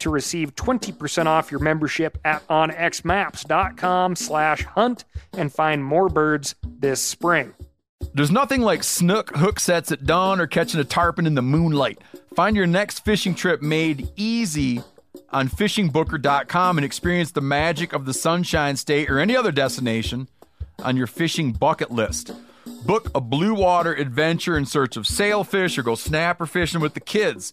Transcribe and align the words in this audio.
to 0.00 0.10
receive 0.10 0.54
20% 0.54 1.26
off 1.26 1.50
your 1.50 1.60
membership 1.60 2.18
at 2.24 2.46
onxmaps.com 2.48 4.16
slash 4.16 4.64
hunt 4.64 5.04
and 5.32 5.52
find 5.52 5.84
more 5.84 6.08
birds 6.08 6.54
this 6.62 7.00
spring. 7.00 7.54
There's 8.14 8.30
nothing 8.30 8.62
like 8.62 8.84
snook 8.84 9.36
hook 9.36 9.60
sets 9.60 9.92
at 9.92 10.04
dawn 10.04 10.40
or 10.40 10.46
catching 10.46 10.80
a 10.80 10.84
tarpon 10.84 11.26
in 11.26 11.34
the 11.34 11.42
moonlight. 11.42 11.98
Find 12.34 12.56
your 12.56 12.66
next 12.66 13.04
fishing 13.04 13.34
trip 13.34 13.60
made 13.60 14.08
easy 14.16 14.82
on 15.30 15.48
fishingbooker.com 15.48 16.78
and 16.78 16.84
experience 16.84 17.32
the 17.32 17.40
magic 17.40 17.92
of 17.92 18.06
the 18.06 18.14
Sunshine 18.14 18.76
State 18.76 19.10
or 19.10 19.18
any 19.18 19.36
other 19.36 19.52
destination 19.52 20.28
on 20.82 20.96
your 20.96 21.06
fishing 21.06 21.52
bucket 21.52 21.90
list. 21.90 22.30
Book 22.84 23.10
a 23.14 23.20
blue 23.20 23.54
water 23.54 23.92
adventure 23.92 24.56
in 24.56 24.64
search 24.64 24.96
of 24.96 25.06
sailfish 25.06 25.76
or 25.76 25.82
go 25.82 25.94
snapper 25.94 26.46
fishing 26.46 26.80
with 26.80 26.94
the 26.94 27.00
kids. 27.00 27.52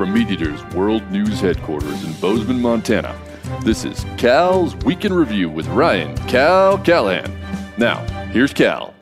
From 0.00 0.14
MeatEater's 0.14 0.64
World 0.74 1.02
News 1.12 1.42
Headquarters 1.42 2.04
in 2.04 2.14
Bozeman, 2.22 2.62
Montana, 2.62 3.14
this 3.62 3.84
is 3.84 4.06
Cal's 4.16 4.74
Week 4.76 5.04
in 5.04 5.12
Review 5.12 5.50
with 5.50 5.66
Ryan 5.66 6.16
Cal 6.26 6.78
Callahan. 6.78 7.30
Now, 7.76 7.98
here's 8.28 8.54
Cal. 8.54 8.94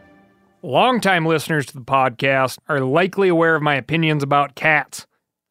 Longtime 0.61 1.25
listeners 1.25 1.67
to 1.67 1.75
the 1.75 1.85
podcast 1.85 2.59
are 2.69 2.81
likely 2.81 3.29
aware 3.29 3.55
of 3.55 3.63
my 3.63 3.77
opinions 3.77 4.25
about 4.25 4.57
cats. 4.57 5.07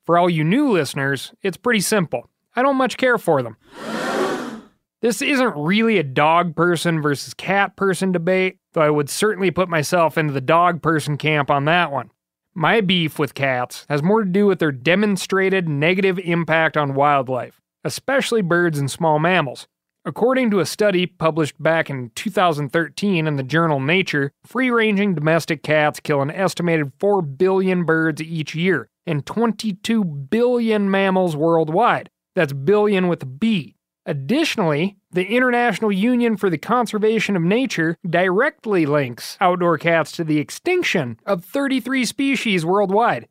For 0.05 0.17
all 0.17 0.29
you 0.29 0.43
new 0.43 0.69
listeners, 0.69 1.31
it's 1.41 1.55
pretty 1.55 1.79
simple. 1.79 2.29
I 2.53 2.61
don't 2.61 2.75
much 2.75 2.97
care 2.97 3.17
for 3.17 3.41
them. 3.41 3.55
This 4.99 5.21
isn't 5.21 5.55
really 5.55 5.99
a 5.99 6.03
dog 6.03 6.55
person 6.55 7.01
versus 7.03 7.35
cat 7.35 7.75
person 7.77 8.11
debate, 8.11 8.57
though 8.73 8.81
I 8.81 8.89
would 8.89 9.09
certainly 9.11 9.51
put 9.51 9.69
myself 9.69 10.17
into 10.17 10.33
the 10.33 10.41
dog 10.41 10.81
person 10.81 11.17
camp 11.17 11.51
on 11.51 11.65
that 11.65 11.91
one. 11.91 12.09
My 12.59 12.81
beef 12.81 13.19
with 13.19 13.35
cats 13.35 13.85
has 13.87 14.01
more 14.01 14.23
to 14.23 14.27
do 14.27 14.47
with 14.47 14.57
their 14.57 14.71
demonstrated 14.71 15.69
negative 15.69 16.17
impact 16.17 16.75
on 16.75 16.95
wildlife, 16.95 17.61
especially 17.83 18.41
birds 18.41 18.79
and 18.79 18.89
small 18.89 19.19
mammals. 19.19 19.67
According 20.05 20.49
to 20.49 20.59
a 20.59 20.65
study 20.65 21.05
published 21.05 21.61
back 21.61 21.87
in 21.87 22.09
2013 22.15 23.27
in 23.27 23.35
the 23.35 23.43
journal 23.43 23.79
Nature, 23.79 24.31
free 24.43 24.71
ranging 24.71 25.13
domestic 25.13 25.61
cats 25.61 25.99
kill 25.99 26.19
an 26.23 26.31
estimated 26.31 26.93
4 26.99 27.21
billion 27.21 27.85
birds 27.85 28.23
each 28.23 28.55
year 28.55 28.89
and 29.05 29.23
22 29.23 30.03
billion 30.03 30.89
mammals 30.89 31.35
worldwide. 31.35 32.09
That's 32.35 32.53
billion 32.53 33.07
with 33.07 33.21
a 33.21 33.27
B. 33.27 33.75
Additionally, 34.07 34.97
the 35.17 35.35
International 35.35 35.91
Union 35.91 36.37
for 36.37 36.47
the 36.47 36.59
Conservation 36.59 37.35
of 37.35 37.41
Nature 37.41 37.97
directly 38.07 38.85
links 38.85 39.35
outdoor 39.41 39.79
cats 39.79 40.11
to 40.11 40.23
the 40.23 40.37
extinction 40.37 41.19
of 41.25 41.43
33 41.43 42.05
species 42.05 42.63
worldwide. 42.63 43.27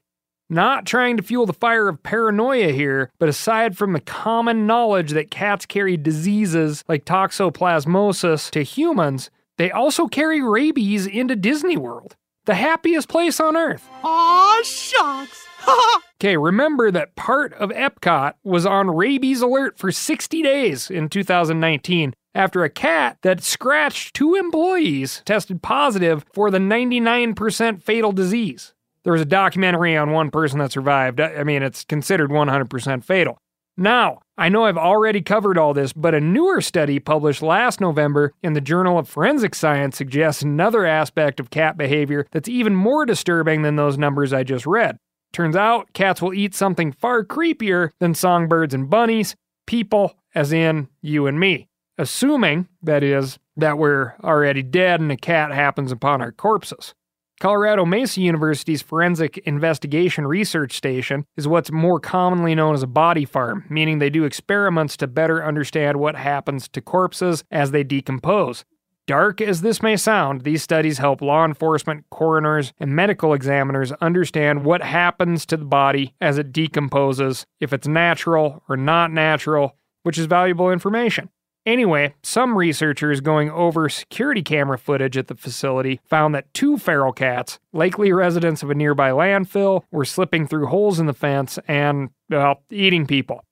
Not 0.50 0.84
trying 0.84 1.16
to 1.16 1.22
fuel 1.22 1.47
the 1.47 1.52
fire 1.52 1.88
of 1.88 2.02
paranoia 2.02 2.72
here, 2.72 3.12
but 3.20 3.28
aside 3.28 3.76
from 3.76 3.92
the 3.92 4.00
common 4.00 4.66
knowledge 4.66 5.12
that 5.12 5.30
cats 5.30 5.64
carry 5.64 5.97
diseases 5.97 6.82
like 6.88 7.04
toxoplasmosis 7.04 8.50
to 8.50 8.64
humans, 8.64 9.30
they 9.56 9.70
also 9.70 10.08
carry 10.08 10.42
rabies 10.42 11.06
into 11.06 11.36
Disney 11.36 11.76
World, 11.76 12.16
the 12.47 12.56
happiest 12.56 13.08
place 13.08 13.38
on 13.38 13.56
earth. 13.56 13.88
Aw, 14.03 14.62
shucks. 14.64 15.47
Okay, 16.19 16.37
remember 16.38 16.91
that 16.91 17.15
part 17.15 17.53
of 17.54 17.69
Epcot 17.71 18.34
was 18.43 18.65
on 18.65 18.91
rabies 18.91 19.43
alert 19.43 19.78
for 19.78 19.93
60 19.93 20.43
days 20.43 20.91
in 20.91 21.10
2019 21.10 22.15
after 22.34 22.65
a 22.65 22.71
cat 22.71 23.19
that 23.22 23.43
scratched 23.43 24.15
two 24.15 24.34
employees 24.34 25.21
tested 25.27 25.62
positive 25.62 26.25
for 26.32 26.50
the 26.50 26.59
99% 26.59 27.82
fatal 27.82 28.12
disease. 28.12 28.72
There 29.04 29.12
was 29.12 29.22
a 29.22 29.27
documentary 29.27 29.94
on 29.97 30.10
one 30.10 30.31
person 30.31 30.59
that 30.59 30.72
survived. 30.72 31.21
I 31.21 31.44
mean, 31.44 31.62
it's 31.62 31.84
considered 31.84 32.31
100% 32.31 33.04
fatal. 33.04 33.38
Now, 33.77 34.21
I 34.38 34.48
know 34.48 34.65
I've 34.65 34.78
already 34.78 35.21
covered 35.21 35.59
all 35.59 35.75
this, 35.75 35.93
but 35.93 36.15
a 36.15 36.21
newer 36.21 36.62
study 36.62 36.98
published 36.98 37.43
last 37.43 37.78
November 37.78 38.33
in 38.43 38.54
the 38.54 38.62
Journal 38.62 38.98
of 38.98 39.06
Forensic 39.06 39.54
Science 39.54 39.98
suggests 39.98 40.43
another 40.43 40.87
aspect 40.87 41.41
of 41.41 41.50
cat 41.50 41.77
behavior 41.77 42.27
that's 42.33 42.48
even 42.48 42.75
more 42.75 43.04
disturbing 43.04 43.62
than 43.62 43.77
those 43.77 43.98
numbers 43.98 44.33
I 44.33 44.44
just 44.44 44.66
read. 44.66 44.98
Turns 45.36 45.54
out 45.54 45.92
cats 45.92 46.22
will 46.22 46.32
eat 46.32 46.54
something 46.54 46.92
far 46.92 47.22
creepier 47.22 47.91
than 48.00 48.14
songbirds 48.14 48.72
and 48.72 48.88
bunnies, 48.88 49.36
people, 49.66 50.14
as 50.34 50.50
in 50.50 50.88
you 51.02 51.26
and 51.26 51.38
me. 51.38 51.69
Assuming, 51.98 52.69
that 52.82 53.02
is, 53.02 53.38
that 53.54 53.76
we're 53.76 54.14
already 54.24 54.62
dead 54.62 54.98
and 54.98 55.12
a 55.12 55.16
cat 55.19 55.52
happens 55.52 55.92
upon 55.92 56.22
our 56.22 56.32
corpses. 56.32 56.94
Colorado 57.38 57.84
Mesa 57.84 58.22
University's 58.22 58.80
Forensic 58.80 59.36
Investigation 59.36 60.26
Research 60.26 60.74
Station 60.74 61.26
is 61.36 61.47
what's 61.47 61.70
more 61.70 62.00
commonly 62.00 62.54
known 62.54 62.74
as 62.74 62.82
a 62.82 62.86
body 62.86 63.26
farm, 63.26 63.66
meaning 63.68 63.98
they 63.98 64.08
do 64.08 64.24
experiments 64.24 64.97
to 64.97 65.06
better 65.06 65.44
understand 65.44 65.98
what 65.98 66.16
happens 66.16 66.66
to 66.68 66.80
corpses 66.80 67.44
as 67.50 67.72
they 67.72 67.84
decompose. 67.84 68.64
Dark 69.06 69.41
as 69.41 69.61
this 69.61 69.83
may 69.83 69.97
sound, 69.97 70.41
these 70.41 70.65
studies 70.65 70.99
help 70.99 71.22
law 71.22 71.44
enforcement, 71.44 72.05
coroners, 72.11 72.72
and 72.81 72.97
medical 72.97 73.34
examiners 73.34 73.93
understand 74.00 74.65
what 74.65 74.83
happens 74.83 75.47
to 75.47 75.56
the 75.56 75.65
body 75.65 76.12
as 76.21 76.39
it 76.39 76.53
decomposes, 76.53 77.47
if 77.61 77.72
it's 77.72 77.87
natural 77.87 78.65
or 78.69 78.77
not 78.77 79.12
natural, 79.12 79.77
which 80.03 80.19
is 80.19 80.27
valuable 80.27 80.72
information. 80.72 81.28
Anyway, 81.65 82.15
some 82.25 82.59
researchers 82.59 83.21
going 83.21 83.48
over 83.51 83.89
security 83.89 84.42
camera 84.42 84.78
footage 84.78 85.16
at 85.16 85.28
the 85.28 85.36
facility 85.36 86.01
found 86.04 86.34
that 86.34 86.53
two 86.53 86.77
feral 86.77 87.13
cats, 87.13 87.60
likely 87.72 88.13
residents 88.13 88.65
of 88.65 88.71
a 88.71 88.75
nearby 88.75 89.10
landfill, 89.10 89.83
were 89.92 90.04
slipping 90.04 90.48
through 90.48 90.66
holes 90.66 90.98
in 90.98 91.07
the 91.07 91.13
fence 91.13 91.60
and, 91.69 92.10
well, 92.28 92.63
eating 92.71 93.07
people. 93.07 93.42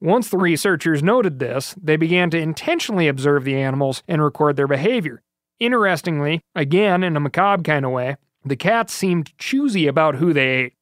Once 0.00 0.28
the 0.28 0.36
researchers 0.36 1.02
noted 1.02 1.38
this, 1.38 1.74
they 1.82 1.96
began 1.96 2.28
to 2.30 2.38
intentionally 2.38 3.08
observe 3.08 3.44
the 3.44 3.56
animals 3.56 4.02
and 4.06 4.22
record 4.22 4.56
their 4.56 4.68
behavior. 4.68 5.22
Interestingly, 5.58 6.42
again 6.54 7.02
in 7.02 7.16
a 7.16 7.20
macabre 7.20 7.62
kind 7.62 7.84
of 7.86 7.92
way, 7.92 8.16
the 8.44 8.56
cats 8.56 8.92
seemed 8.92 9.36
choosy 9.38 9.86
about 9.86 10.16
who 10.16 10.32
they 10.32 10.48
ate. 10.48 10.72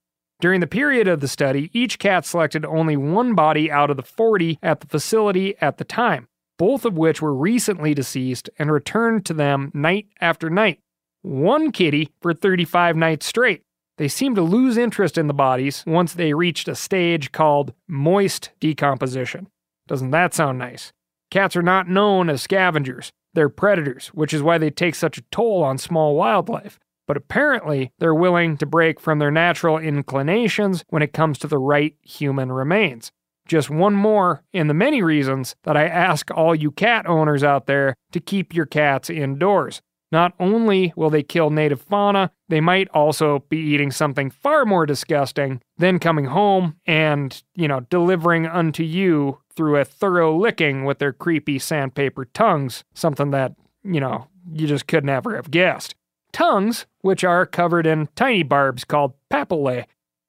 During 0.40 0.60
the 0.60 0.66
period 0.66 1.08
of 1.08 1.20
the 1.20 1.28
study, 1.28 1.70
each 1.72 1.98
cat 1.98 2.26
selected 2.26 2.64
only 2.64 2.96
one 2.96 3.34
body 3.34 3.70
out 3.70 3.88
of 3.88 3.96
the 3.96 4.02
40 4.02 4.58
at 4.62 4.80
the 4.80 4.86
facility 4.86 5.54
at 5.60 5.78
the 5.78 5.84
time, 5.84 6.28
both 6.58 6.84
of 6.84 6.98
which 6.98 7.22
were 7.22 7.34
recently 7.34 7.94
deceased 7.94 8.50
and 8.58 8.70
returned 8.70 9.24
to 9.26 9.34
them 9.34 9.70
night 9.72 10.08
after 10.20 10.50
night. 10.50 10.80
One 11.22 11.72
kitty 11.72 12.10
for 12.20 12.34
35 12.34 12.96
nights 12.96 13.26
straight. 13.26 13.62
They 13.96 14.08
seem 14.08 14.34
to 14.34 14.42
lose 14.42 14.76
interest 14.76 15.16
in 15.16 15.26
the 15.26 15.34
bodies 15.34 15.84
once 15.86 16.12
they 16.12 16.34
reached 16.34 16.68
a 16.68 16.74
stage 16.74 17.32
called 17.32 17.72
moist 17.88 18.50
decomposition. 18.60 19.48
Doesn't 19.86 20.10
that 20.10 20.34
sound 20.34 20.58
nice? 20.58 20.92
Cats 21.30 21.56
are 21.56 21.62
not 21.62 21.88
known 21.88 22.30
as 22.30 22.42
scavengers, 22.42 23.12
they're 23.34 23.48
predators, 23.48 24.08
which 24.08 24.32
is 24.32 24.42
why 24.42 24.58
they 24.58 24.70
take 24.70 24.94
such 24.94 25.18
a 25.18 25.24
toll 25.30 25.62
on 25.62 25.78
small 25.78 26.14
wildlife. 26.14 26.78
But 27.06 27.16
apparently, 27.16 27.90
they're 27.98 28.14
willing 28.14 28.56
to 28.56 28.66
break 28.66 28.98
from 28.98 29.18
their 29.18 29.30
natural 29.30 29.76
inclinations 29.76 30.84
when 30.88 31.02
it 31.02 31.12
comes 31.12 31.38
to 31.38 31.46
the 31.46 31.58
right 31.58 31.94
human 32.02 32.50
remains. 32.50 33.12
Just 33.46 33.68
one 33.68 33.94
more 33.94 34.42
in 34.54 34.68
the 34.68 34.74
many 34.74 35.02
reasons 35.02 35.54
that 35.64 35.76
I 35.76 35.86
ask 35.86 36.30
all 36.30 36.54
you 36.54 36.70
cat 36.70 37.06
owners 37.06 37.44
out 37.44 37.66
there 37.66 37.94
to 38.12 38.20
keep 38.20 38.54
your 38.54 38.64
cats 38.64 39.10
indoors. 39.10 39.82
Not 40.14 40.32
only 40.38 40.92
will 40.94 41.10
they 41.10 41.24
kill 41.24 41.50
native 41.50 41.80
fauna, 41.80 42.30
they 42.48 42.60
might 42.60 42.86
also 42.90 43.40
be 43.48 43.56
eating 43.56 43.90
something 43.90 44.30
far 44.30 44.64
more 44.64 44.86
disgusting, 44.86 45.60
then 45.76 45.98
coming 45.98 46.26
home 46.26 46.76
and, 46.86 47.42
you 47.56 47.66
know, 47.66 47.80
delivering 47.80 48.46
unto 48.46 48.84
you 48.84 49.40
through 49.56 49.76
a 49.76 49.84
thorough 49.84 50.32
licking 50.32 50.84
with 50.84 51.00
their 51.00 51.12
creepy 51.12 51.58
sandpaper 51.58 52.26
tongues, 52.26 52.84
something 52.94 53.32
that, 53.32 53.56
you 53.82 53.98
know, 53.98 54.28
you 54.52 54.68
just 54.68 54.86
could 54.86 55.04
never 55.04 55.34
have 55.34 55.50
guessed. 55.50 55.96
Tongues, 56.32 56.86
which 57.00 57.24
are 57.24 57.44
covered 57.44 57.84
in 57.84 58.08
tiny 58.14 58.44
barbs 58.44 58.84
called 58.84 59.14
papillae. 59.32 59.84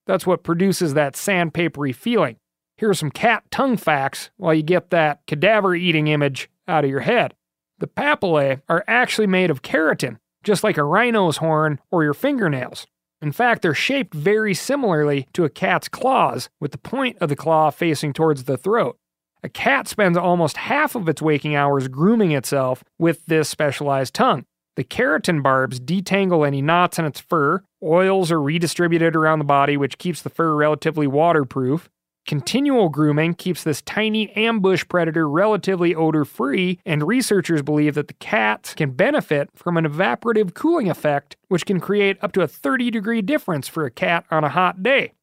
That's 0.07 0.25
what 0.25 0.43
produces 0.43 0.95
that 0.95 1.13
sandpapery 1.13 1.93
feeling. 1.93 2.37
Here 2.77 2.89
are 2.89 2.95
some 2.95 3.11
cat 3.11 3.43
tongue 3.51 3.77
facts 3.77 4.31
while 4.37 4.55
you 4.55 4.63
get 4.63 4.89
that 4.89 5.21
cadaver 5.27 5.75
eating 5.75 6.07
image 6.07 6.49
out 6.67 6.83
of 6.83 6.89
your 6.89 7.01
head. 7.01 7.35
The 7.79 7.87
papillae 7.87 8.61
are 8.69 8.83
actually 8.87 9.27
made 9.27 9.49
of 9.49 9.61
keratin, 9.61 10.17
just 10.43 10.63
like 10.63 10.77
a 10.77 10.83
rhino's 10.83 11.37
horn 11.37 11.79
or 11.91 12.03
your 12.03 12.13
fingernails. 12.13 12.87
In 13.21 13.31
fact, 13.31 13.61
they're 13.61 13.73
shaped 13.73 14.13
very 14.13 14.53
similarly 14.53 15.27
to 15.33 15.43
a 15.43 15.49
cat's 15.49 15.89
claws, 15.89 16.49
with 16.61 16.71
the 16.71 16.77
point 16.77 17.17
of 17.19 17.29
the 17.29 17.35
claw 17.35 17.71
facing 17.71 18.13
towards 18.13 18.43
the 18.43 18.57
throat. 18.57 18.97
A 19.43 19.49
cat 19.49 19.87
spends 19.87 20.17
almost 20.17 20.57
half 20.57 20.95
of 20.95 21.09
its 21.09 21.21
waking 21.21 21.55
hours 21.55 21.87
grooming 21.87 22.31
itself 22.31 22.83
with 22.97 23.25
this 23.25 23.49
specialized 23.49 24.13
tongue. 24.13 24.45
The 24.75 24.83
keratin 24.83 25.41
barbs 25.41 25.79
detangle 25.79 26.45
any 26.45 26.61
knots 26.61 26.99
in 26.99 27.05
its 27.05 27.19
fur, 27.19 27.63
oils 27.81 28.31
are 28.31 28.41
redistributed 28.41 29.15
around 29.15 29.39
the 29.39 29.45
body, 29.45 29.77
which 29.77 29.97
keeps 29.97 30.21
the 30.21 30.29
fur 30.29 30.55
relatively 30.55 31.07
waterproof, 31.07 31.89
Continual 32.25 32.89
grooming 32.89 33.35
keeps 33.35 33.63
this 33.63 33.83
tiny 33.83 34.31
ambush 34.31 34.83
predator 34.87 35.29
relatively 35.29 35.93
odor 35.93 36.25
free, 36.25 36.79
and 36.83 37.07
researchers 37.07 37.61
believe 37.61 37.93
that 37.93 38.07
the 38.07 38.15
cats 38.15 38.73
can 38.73 38.91
benefit 38.91 39.49
from 39.53 39.77
an 39.77 39.85
evaporative 39.85 40.55
cooling 40.55 40.89
effect, 40.89 41.35
which 41.49 41.67
can 41.67 41.79
create 41.79 42.17
up 42.23 42.31
to 42.31 42.41
a 42.41 42.47
30 42.47 42.89
degree 42.89 43.21
difference 43.21 43.67
for 43.67 43.85
a 43.85 43.91
cat 43.91 44.25
on 44.31 44.43
a 44.43 44.49
hot 44.49 44.81
day. 44.81 45.13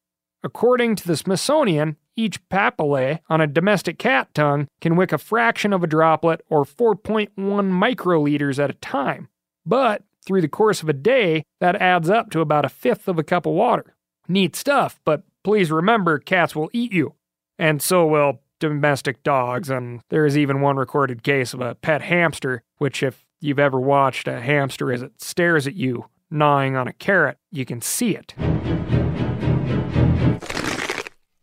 According 0.45 0.95
to 0.97 1.07
the 1.07 1.17
Smithsonian, 1.17 1.97
each 2.15 2.47
papillae 2.47 3.19
on 3.29 3.41
a 3.41 3.47
domestic 3.47 3.97
cat 3.97 4.33
tongue 4.33 4.67
can 4.79 4.95
wick 4.95 5.11
a 5.11 5.17
fraction 5.17 5.73
of 5.73 5.83
a 5.83 5.87
droplet 5.87 6.41
or 6.49 6.63
4.1 6.63 7.29
microliters 7.35 8.63
at 8.63 8.69
a 8.69 8.75
time. 8.75 9.27
But 9.65 10.03
through 10.25 10.41
the 10.41 10.47
course 10.47 10.81
of 10.81 10.87
a 10.87 10.93
day, 10.93 11.43
that 11.59 11.75
adds 11.81 12.09
up 12.09 12.29
to 12.31 12.39
about 12.39 12.65
a 12.65 12.69
fifth 12.69 13.09
of 13.09 13.19
a 13.19 13.23
cup 13.23 13.45
of 13.45 13.53
water. 13.53 13.95
Neat 14.29 14.55
stuff, 14.55 15.01
but 15.03 15.23
please 15.43 15.71
remember 15.71 16.19
cats 16.19 16.55
will 16.55 16.69
eat 16.73 16.91
you. 16.91 17.13
And 17.59 17.81
so 17.81 18.05
will 18.05 18.41
domestic 18.59 19.23
dogs, 19.23 19.69
and 19.69 20.01
there 20.09 20.25
is 20.25 20.37
even 20.37 20.61
one 20.61 20.77
recorded 20.77 21.21
case 21.21 21.53
of 21.53 21.61
a 21.61 21.75
pet 21.75 22.01
hamster, 22.01 22.63
which, 22.77 23.03
if 23.03 23.25
you've 23.41 23.59
ever 23.59 23.79
watched 23.79 24.27
a 24.27 24.39
hamster 24.39 24.91
as 24.91 25.01
it 25.01 25.21
stares 25.21 25.67
at 25.67 25.75
you, 25.75 26.05
gnawing 26.31 26.75
on 26.75 26.87
a 26.87 26.93
carrot, 26.93 27.37
you 27.51 27.65
can 27.65 27.81
see 27.81 28.15
it. 28.15 28.33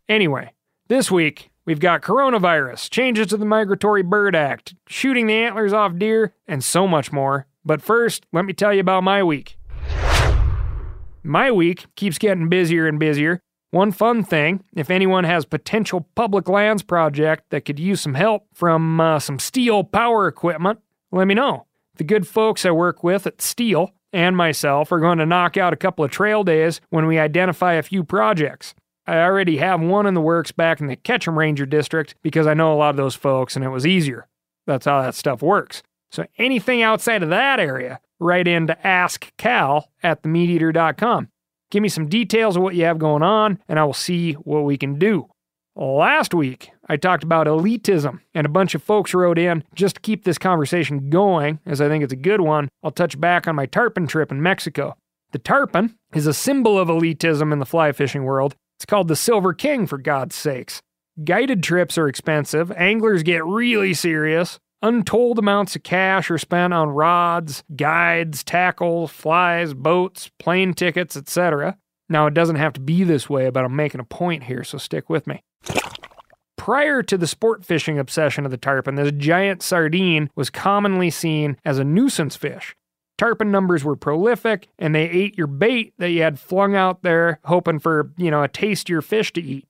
Anyway, 0.09 0.51
this 0.87 1.09
week, 1.11 1.51
we've 1.65 1.79
got 1.79 2.01
coronavirus, 2.01 2.89
changes 2.89 3.27
to 3.27 3.37
the 3.37 3.45
Migratory 3.45 4.01
Bird 4.01 4.35
Act, 4.35 4.73
shooting 4.87 5.27
the 5.27 5.33
antlers 5.33 5.73
off 5.73 5.95
deer, 5.97 6.33
and 6.47 6.63
so 6.63 6.87
much 6.87 7.11
more. 7.11 7.45
But 7.63 7.81
first, 7.81 8.25
let 8.33 8.45
me 8.45 8.53
tell 8.53 8.73
you 8.73 8.81
about 8.81 9.03
my 9.03 9.21
week. 9.23 9.57
My 11.23 11.51
week 11.51 11.85
keeps 11.95 12.17
getting 12.17 12.49
busier 12.49 12.87
and 12.87 12.99
busier. 12.99 13.41
One 13.71 13.93
fun 13.93 14.25
thing 14.25 14.65
if 14.75 14.89
anyone 14.89 15.23
has 15.23 15.45
potential 15.45 16.05
public 16.13 16.49
lands 16.49 16.83
project 16.83 17.45
that 17.51 17.61
could 17.61 17.79
use 17.79 18.01
some 18.01 18.15
help 18.15 18.45
from 18.53 18.99
uh, 18.99 19.19
some 19.19 19.37
Stihl 19.37 19.89
power 19.89 20.27
equipment, 20.27 20.79
let 21.11 21.25
me 21.25 21.33
know. 21.33 21.65
The 21.95 22.03
good 22.03 22.27
folks 22.27 22.65
I 22.65 22.71
work 22.71 23.01
with 23.01 23.25
at 23.25 23.37
Stihl 23.37 23.91
and 24.11 24.35
myself 24.35 24.91
are 24.91 24.99
going 24.99 25.19
to 25.19 25.25
knock 25.25 25.55
out 25.55 25.71
a 25.71 25.77
couple 25.77 26.03
of 26.03 26.11
trail 26.11 26.43
days 26.43 26.81
when 26.89 27.05
we 27.05 27.17
identify 27.17 27.73
a 27.73 27.83
few 27.83 28.03
projects. 28.03 28.75
I 29.07 29.19
already 29.19 29.57
have 29.57 29.79
one 29.79 30.05
in 30.05 30.15
the 30.15 30.21
works 30.21 30.51
back 30.51 30.81
in 30.81 30.87
the 30.87 30.97
Ketchum 30.97 31.39
Ranger 31.39 31.65
District 31.65 32.13
because 32.21 32.47
I 32.47 32.53
know 32.53 32.73
a 32.73 32.75
lot 32.75 32.89
of 32.89 32.97
those 32.97 33.15
folks 33.15 33.55
and 33.55 33.63
it 33.63 33.69
was 33.69 33.87
easier. 33.87 34.27
That's 34.67 34.85
how 34.85 35.01
that 35.01 35.15
stuff 35.15 35.41
works. 35.41 35.81
So 36.11 36.25
anything 36.37 36.81
outside 36.81 37.23
of 37.23 37.29
that 37.29 37.61
area, 37.61 38.01
write 38.19 38.49
in 38.49 38.67
to 38.67 38.77
askcal 38.83 39.85
at 40.03 40.23
themeateater.com. 40.23 41.29
Give 41.71 41.81
me 41.81 41.89
some 41.89 42.07
details 42.07 42.57
of 42.57 42.61
what 42.61 42.75
you 42.75 42.83
have 42.83 42.99
going 42.99 43.23
on, 43.23 43.57
and 43.67 43.79
I 43.79 43.85
will 43.85 43.93
see 43.93 44.33
what 44.33 44.65
we 44.65 44.77
can 44.77 44.99
do. 44.99 45.27
Last 45.73 46.33
week, 46.33 46.71
I 46.89 46.97
talked 46.97 47.23
about 47.23 47.47
elitism, 47.47 48.19
and 48.33 48.45
a 48.45 48.49
bunch 48.49 48.75
of 48.75 48.83
folks 48.83 49.13
wrote 49.13 49.39
in 49.39 49.63
just 49.73 49.95
to 49.95 50.01
keep 50.01 50.25
this 50.25 50.37
conversation 50.37 51.09
going, 51.09 51.59
as 51.65 51.79
I 51.79 51.87
think 51.87 52.03
it's 52.03 52.11
a 52.11 52.17
good 52.17 52.41
one. 52.41 52.67
I'll 52.83 52.91
touch 52.91 53.19
back 53.19 53.47
on 53.47 53.55
my 53.55 53.67
tarpon 53.67 54.05
trip 54.05 54.31
in 54.31 54.41
Mexico. 54.41 54.97
The 55.31 55.39
tarpon 55.39 55.95
is 56.13 56.27
a 56.27 56.33
symbol 56.33 56.77
of 56.77 56.89
elitism 56.89 57.53
in 57.53 57.59
the 57.59 57.65
fly 57.65 57.93
fishing 57.93 58.25
world. 58.25 58.53
It's 58.77 58.85
called 58.85 59.07
the 59.07 59.15
Silver 59.15 59.53
King, 59.53 59.87
for 59.87 59.97
God's 59.97 60.35
sakes. 60.35 60.81
Guided 61.23 61.63
trips 61.63 61.97
are 61.97 62.09
expensive, 62.09 62.69
anglers 62.73 63.23
get 63.23 63.45
really 63.45 63.93
serious, 63.93 64.59
Untold 64.83 65.37
amounts 65.37 65.75
of 65.75 65.83
cash 65.83 66.31
are 66.31 66.39
spent 66.39 66.73
on 66.73 66.89
rods, 66.89 67.63
guides, 67.75 68.43
tackle, 68.43 69.07
flies, 69.07 69.75
boats, 69.75 70.31
plane 70.39 70.73
tickets, 70.73 71.15
etc. 71.15 71.77
Now, 72.09 72.25
it 72.25 72.33
doesn't 72.33 72.55
have 72.55 72.73
to 72.73 72.81
be 72.81 73.03
this 73.03 73.29
way, 73.29 73.51
but 73.51 73.63
I'm 73.63 73.75
making 73.75 74.01
a 74.01 74.05
point 74.05 74.43
here, 74.43 74.63
so 74.63 74.79
stick 74.79 75.07
with 75.07 75.27
me. 75.27 75.43
Prior 76.57 77.03
to 77.03 77.17
the 77.17 77.27
sport 77.27 77.63
fishing 77.63 77.99
obsession 77.99 78.43
of 78.43 78.51
the 78.51 78.57
tarpon, 78.57 78.95
this 78.95 79.11
giant 79.11 79.61
sardine 79.61 80.31
was 80.35 80.49
commonly 80.49 81.11
seen 81.11 81.57
as 81.63 81.77
a 81.77 81.83
nuisance 81.83 82.35
fish. 82.35 82.75
Tarpon 83.19 83.51
numbers 83.51 83.83
were 83.83 83.95
prolific, 83.95 84.67
and 84.79 84.95
they 84.95 85.07
ate 85.07 85.37
your 85.37 85.45
bait 85.45 85.93
that 85.99 86.09
you 86.09 86.23
had 86.23 86.39
flung 86.39 86.75
out 86.75 87.03
there, 87.03 87.39
hoping 87.45 87.77
for, 87.77 88.11
you 88.17 88.31
know, 88.31 88.41
a 88.41 88.47
tastier 88.47 89.03
fish 89.03 89.31
to 89.33 89.41
eat. 89.41 89.67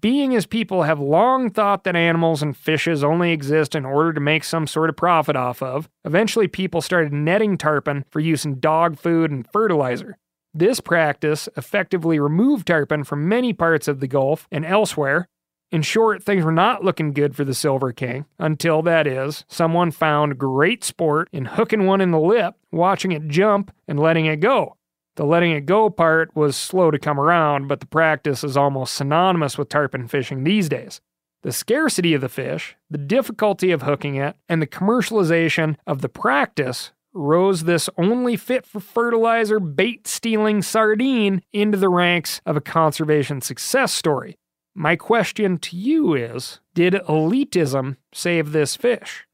Being 0.00 0.34
as 0.34 0.46
people 0.46 0.84
have 0.84 0.98
long 0.98 1.50
thought 1.50 1.84
that 1.84 1.96
animals 1.96 2.42
and 2.42 2.56
fishes 2.56 3.04
only 3.04 3.32
exist 3.32 3.74
in 3.74 3.84
order 3.84 4.14
to 4.14 4.20
make 4.20 4.44
some 4.44 4.66
sort 4.66 4.88
of 4.88 4.96
profit 4.96 5.36
off 5.36 5.62
of, 5.62 5.90
eventually 6.06 6.48
people 6.48 6.80
started 6.80 7.12
netting 7.12 7.58
tarpon 7.58 8.06
for 8.08 8.20
use 8.20 8.46
in 8.46 8.60
dog 8.60 8.98
food 8.98 9.30
and 9.30 9.46
fertilizer. 9.52 10.16
This 10.54 10.80
practice 10.80 11.50
effectively 11.54 12.18
removed 12.18 12.66
tarpon 12.68 13.04
from 13.04 13.28
many 13.28 13.52
parts 13.52 13.88
of 13.88 14.00
the 14.00 14.08
Gulf 14.08 14.48
and 14.50 14.64
elsewhere. 14.64 15.28
In 15.70 15.82
short, 15.82 16.22
things 16.22 16.44
were 16.44 16.50
not 16.50 16.82
looking 16.82 17.12
good 17.12 17.36
for 17.36 17.44
the 17.44 17.54
Silver 17.54 17.92
King 17.92 18.24
until, 18.38 18.80
that 18.82 19.06
is, 19.06 19.44
someone 19.48 19.90
found 19.90 20.38
great 20.38 20.82
sport 20.82 21.28
in 21.30 21.44
hooking 21.44 21.84
one 21.86 22.00
in 22.00 22.10
the 22.10 22.18
lip, 22.18 22.54
watching 22.72 23.12
it 23.12 23.28
jump, 23.28 23.70
and 23.86 24.00
letting 24.00 24.24
it 24.26 24.40
go. 24.40 24.76
The 25.20 25.26
letting 25.26 25.52
it 25.52 25.66
go 25.66 25.90
part 25.90 26.34
was 26.34 26.56
slow 26.56 26.90
to 26.90 26.98
come 26.98 27.20
around, 27.20 27.68
but 27.68 27.80
the 27.80 27.86
practice 27.86 28.42
is 28.42 28.56
almost 28.56 28.94
synonymous 28.94 29.58
with 29.58 29.68
tarpon 29.68 30.08
fishing 30.08 30.44
these 30.44 30.66
days. 30.66 31.02
The 31.42 31.52
scarcity 31.52 32.14
of 32.14 32.22
the 32.22 32.30
fish, 32.30 32.74
the 32.88 32.96
difficulty 32.96 33.70
of 33.70 33.82
hooking 33.82 34.14
it, 34.14 34.36
and 34.48 34.62
the 34.62 34.66
commercialization 34.66 35.76
of 35.86 36.00
the 36.00 36.08
practice 36.08 36.92
rose 37.12 37.64
this 37.64 37.90
only 37.98 38.34
fit 38.38 38.64
for 38.64 38.80
fertilizer 38.80 39.60
bait 39.60 40.06
stealing 40.06 40.62
sardine 40.62 41.42
into 41.52 41.76
the 41.76 41.90
ranks 41.90 42.40
of 42.46 42.56
a 42.56 42.62
conservation 42.62 43.42
success 43.42 43.92
story. 43.92 44.38
My 44.74 44.96
question 44.96 45.58
to 45.58 45.76
you 45.76 46.14
is 46.14 46.60
Did 46.72 46.94
elitism 46.94 47.98
save 48.14 48.52
this 48.52 48.74
fish? 48.74 49.26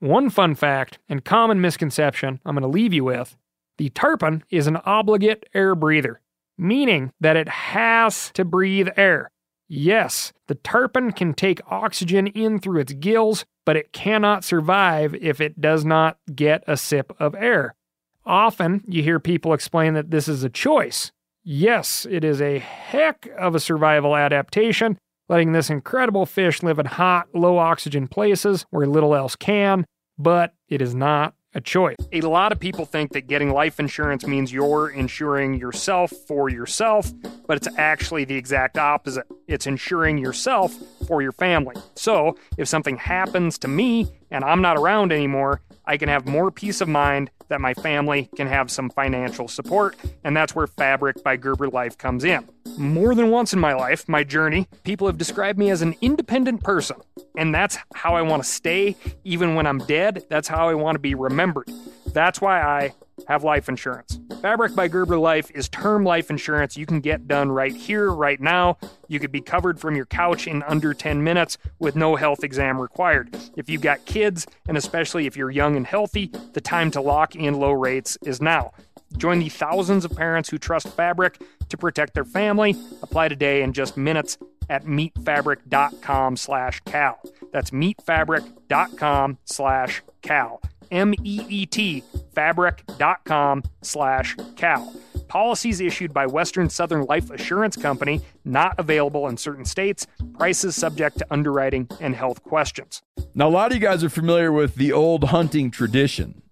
One 0.00 0.30
fun 0.30 0.54
fact 0.54 1.00
and 1.06 1.22
common 1.22 1.60
misconception 1.60 2.40
I'm 2.46 2.54
going 2.54 2.62
to 2.62 2.68
leave 2.68 2.94
you 2.94 3.04
with 3.04 3.36
the 3.78 3.90
tarpon 3.90 4.44
is 4.50 4.66
an 4.66 4.76
obligate 4.78 5.48
air 5.54 5.74
breather, 5.74 6.20
meaning 6.56 7.12
that 7.20 7.36
it 7.36 7.48
has 7.48 8.30
to 8.34 8.44
breathe 8.44 8.88
air. 8.96 9.30
Yes, 9.66 10.32
the 10.46 10.54
tarpon 10.56 11.12
can 11.12 11.34
take 11.34 11.60
oxygen 11.70 12.26
in 12.28 12.60
through 12.60 12.80
its 12.80 12.92
gills, 12.92 13.44
but 13.64 13.76
it 13.76 13.92
cannot 13.92 14.44
survive 14.44 15.14
if 15.14 15.40
it 15.40 15.60
does 15.60 15.84
not 15.84 16.18
get 16.34 16.62
a 16.66 16.76
sip 16.76 17.12
of 17.18 17.34
air. 17.34 17.74
Often 18.26 18.84
you 18.86 19.02
hear 19.02 19.18
people 19.18 19.52
explain 19.52 19.94
that 19.94 20.10
this 20.10 20.28
is 20.28 20.44
a 20.44 20.50
choice. 20.50 21.12
Yes, 21.42 22.06
it 22.08 22.24
is 22.24 22.40
a 22.40 22.58
heck 22.58 23.28
of 23.38 23.54
a 23.54 23.60
survival 23.60 24.16
adaptation, 24.16 24.98
letting 25.28 25.52
this 25.52 25.70
incredible 25.70 26.26
fish 26.26 26.62
live 26.62 26.78
in 26.78 26.86
hot, 26.86 27.28
low 27.34 27.58
oxygen 27.58 28.06
places 28.06 28.64
where 28.70 28.86
little 28.86 29.14
else 29.14 29.36
can, 29.36 29.84
but 30.18 30.54
it 30.68 30.80
is 30.80 30.94
not 30.94 31.34
a 31.54 31.60
choice. 31.60 31.96
A 32.12 32.20
lot 32.20 32.52
of 32.52 32.58
people 32.58 32.84
think 32.84 33.12
that 33.12 33.26
getting 33.26 33.50
life 33.50 33.78
insurance 33.78 34.26
means 34.26 34.52
you're 34.52 34.90
insuring 34.90 35.54
yourself 35.54 36.10
for 36.26 36.48
yourself, 36.48 37.12
but 37.46 37.56
it's 37.56 37.68
actually 37.76 38.24
the 38.24 38.36
exact 38.36 38.76
opposite. 38.76 39.24
It's 39.46 39.66
insuring 39.66 40.18
yourself 40.18 40.74
for 41.06 41.22
your 41.22 41.32
family. 41.32 41.76
So, 41.94 42.36
if 42.58 42.68
something 42.68 42.96
happens 42.96 43.58
to 43.58 43.68
me 43.68 44.08
and 44.30 44.44
I'm 44.44 44.62
not 44.62 44.76
around 44.76 45.12
anymore, 45.12 45.60
I 45.86 45.96
can 45.96 46.08
have 46.08 46.26
more 46.26 46.50
peace 46.50 46.80
of 46.80 46.88
mind 46.88 47.30
that 47.48 47.60
my 47.60 47.74
family 47.74 48.30
can 48.36 48.46
have 48.46 48.70
some 48.70 48.90
financial 48.90 49.48
support, 49.48 49.96
and 50.24 50.36
that's 50.36 50.54
where 50.54 50.66
Fabric 50.66 51.22
by 51.22 51.36
Gerber 51.36 51.68
Life 51.68 51.98
comes 51.98 52.24
in. 52.24 52.48
More 52.78 53.14
than 53.14 53.30
once 53.30 53.52
in 53.52 53.60
my 53.60 53.74
life, 53.74 54.08
my 54.08 54.24
journey, 54.24 54.66
people 54.82 55.06
have 55.06 55.18
described 55.18 55.58
me 55.58 55.70
as 55.70 55.82
an 55.82 55.94
independent 56.00 56.62
person, 56.62 56.96
and 57.36 57.54
that's 57.54 57.78
how 57.94 58.14
I 58.14 58.22
want 58.22 58.42
to 58.42 58.48
stay 58.48 58.96
even 59.24 59.54
when 59.54 59.66
I'm 59.66 59.78
dead. 59.78 60.24
That's 60.30 60.48
how 60.48 60.68
I 60.68 60.74
want 60.74 60.96
to 60.96 61.00
be 61.00 61.14
remembered. 61.14 61.70
That's 62.06 62.40
why 62.40 62.62
I 62.62 62.92
have 63.28 63.44
life 63.44 63.68
insurance. 63.68 64.18
Fabric 64.42 64.74
by 64.74 64.88
Gerber 64.88 65.18
Life 65.18 65.50
is 65.54 65.68
term 65.68 66.04
life 66.04 66.30
insurance 66.30 66.76
you 66.76 66.86
can 66.86 67.00
get 67.00 67.26
done 67.26 67.50
right 67.50 67.74
here, 67.74 68.10
right 68.10 68.40
now. 68.40 68.76
You 69.08 69.18
could 69.18 69.32
be 69.32 69.40
covered 69.40 69.80
from 69.80 69.96
your 69.96 70.06
couch 70.06 70.46
in 70.46 70.62
under 70.64 70.94
10 70.94 71.22
minutes 71.22 71.58
with 71.78 71.96
no 71.96 72.16
health 72.16 72.44
exam 72.44 72.80
required. 72.80 73.36
If 73.56 73.68
you've 73.70 73.82
got 73.82 74.04
kids, 74.04 74.46
and 74.68 74.76
especially 74.76 75.26
if 75.26 75.36
you're 75.36 75.50
young 75.50 75.76
and 75.76 75.86
healthy, 75.86 76.30
the 76.52 76.60
time 76.60 76.90
to 76.92 77.00
lock 77.00 77.34
in 77.34 77.54
low 77.54 77.72
rates 77.72 78.18
is 78.22 78.40
now. 78.40 78.72
Join 79.16 79.38
the 79.38 79.48
thousands 79.48 80.04
of 80.04 80.16
parents 80.16 80.48
who 80.48 80.58
trust 80.58 80.88
Fabric 80.88 81.40
to 81.68 81.76
protect 81.76 82.14
their 82.14 82.24
family. 82.24 82.76
Apply 83.02 83.28
today 83.28 83.62
in 83.62 83.72
just 83.72 83.96
minutes 83.96 84.38
at 84.68 84.84
meetfabric.com 84.84 86.36
slash 86.36 86.80
cal. 86.80 87.20
That's 87.52 87.70
meetfabric.com 87.70 89.38
slash 89.44 90.02
cal. 90.22 90.60
M-E-E-T, 90.94 92.04
fabric.com 92.34 93.62
slash 93.82 94.36
cal. 94.56 94.94
Policies 95.28 95.80
issued 95.80 96.14
by 96.14 96.26
Western 96.26 96.70
Southern 96.70 97.04
Life 97.06 97.30
Assurance 97.30 97.76
Company, 97.76 98.20
not 98.44 98.74
available 98.78 99.26
in 99.26 99.36
certain 99.36 99.64
states, 99.64 100.06
prices 100.38 100.76
subject 100.76 101.18
to 101.18 101.26
underwriting 101.30 101.88
and 102.00 102.14
health 102.14 102.42
questions. 102.42 103.02
Now, 103.34 103.48
a 103.48 103.50
lot 103.50 103.72
of 103.72 103.76
you 103.76 103.80
guys 103.80 104.04
are 104.04 104.08
familiar 104.08 104.52
with 104.52 104.76
the 104.76 104.92
old 104.92 105.24
hunting 105.24 105.70
tradition 105.70 106.42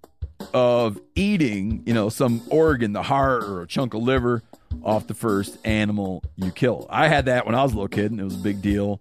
of 0.53 1.01
eating, 1.15 1.83
you 1.87 1.95
know, 1.95 2.09
some 2.09 2.43
organ, 2.51 2.93
the 2.93 3.03
heart 3.03 3.45
or 3.45 3.63
a 3.63 3.67
chunk 3.67 3.95
of 3.95 4.03
liver 4.03 4.43
off 4.83 5.07
the 5.07 5.15
first 5.15 5.59
animal 5.65 6.25
you 6.37 6.51
kill. 6.51 6.87
I 6.91 7.09
had 7.09 7.27
that 7.27 7.47
when 7.47 7.55
I 7.55 7.63
was 7.63 7.73
a 7.73 7.77
little 7.77 7.89
kid, 7.89 8.11
and 8.11 8.21
it 8.21 8.25
was 8.25 8.35
a 8.35 8.39
big 8.39 8.61
deal. 8.61 9.01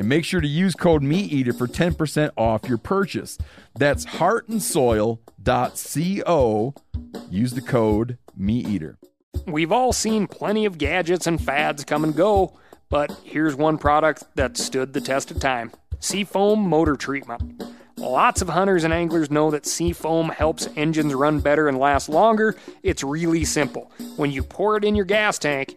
and 0.00 0.08
make 0.08 0.24
sure 0.24 0.40
to 0.40 0.48
use 0.48 0.74
code 0.74 1.02
MeatEater 1.02 1.56
for 1.56 1.68
10% 1.68 2.30
off 2.34 2.66
your 2.66 2.78
purchase. 2.78 3.36
That's 3.78 4.06
heartandsoil.co. 4.06 6.74
Use 7.28 7.52
the 7.52 7.60
code 7.60 8.16
MeatEater. 8.40 8.96
We've 9.46 9.70
all 9.70 9.92
seen 9.92 10.26
plenty 10.26 10.64
of 10.64 10.78
gadgets 10.78 11.26
and 11.26 11.38
fads 11.38 11.84
come 11.84 12.02
and 12.02 12.16
go, 12.16 12.58
but 12.88 13.14
here's 13.24 13.54
one 13.54 13.76
product 13.76 14.24
that 14.36 14.56
stood 14.56 14.94
the 14.94 15.02
test 15.02 15.30
of 15.30 15.38
time 15.38 15.70
Seafoam 15.98 16.60
Motor 16.60 16.96
Treatment. 16.96 17.62
Lots 17.98 18.40
of 18.40 18.48
hunters 18.48 18.84
and 18.84 18.94
anglers 18.94 19.30
know 19.30 19.50
that 19.50 19.66
Seafoam 19.66 20.30
helps 20.30 20.66
engines 20.76 21.12
run 21.12 21.40
better 21.40 21.68
and 21.68 21.78
last 21.78 22.08
longer. 22.08 22.56
It's 22.82 23.04
really 23.04 23.44
simple. 23.44 23.92
When 24.16 24.32
you 24.32 24.42
pour 24.42 24.78
it 24.78 24.84
in 24.84 24.94
your 24.94 25.04
gas 25.04 25.38
tank, 25.38 25.76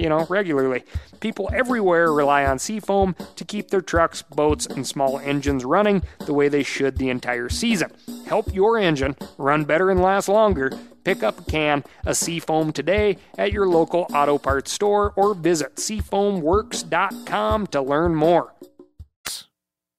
you 0.00 0.08
know, 0.08 0.26
regularly. 0.28 0.84
People 1.20 1.50
everywhere 1.52 2.12
rely 2.12 2.44
on 2.44 2.58
Seafoam 2.58 3.14
to 3.36 3.44
keep 3.44 3.70
their 3.70 3.80
trucks, 3.80 4.22
boats, 4.22 4.66
and 4.66 4.86
small 4.86 5.18
engines 5.18 5.64
running 5.64 6.02
the 6.26 6.34
way 6.34 6.48
they 6.48 6.62
should 6.62 6.96
the 6.96 7.10
entire 7.10 7.48
season. 7.48 7.92
Help 8.26 8.52
your 8.54 8.78
engine 8.78 9.16
run 9.38 9.64
better 9.64 9.90
and 9.90 10.00
last 10.00 10.28
longer. 10.28 10.70
Pick 11.04 11.22
up 11.22 11.40
a 11.40 11.44
can 11.44 11.84
of 12.06 12.16
Seafoam 12.16 12.72
today 12.72 13.16
at 13.38 13.52
your 13.52 13.66
local 13.66 14.06
auto 14.14 14.38
parts 14.38 14.72
store 14.72 15.12
or 15.16 15.34
visit 15.34 15.76
seafoamworks.com 15.76 17.66
to 17.68 17.82
learn 17.82 18.14
more. 18.14 18.54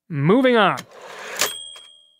Moving 0.10 0.58
on. 0.58 0.78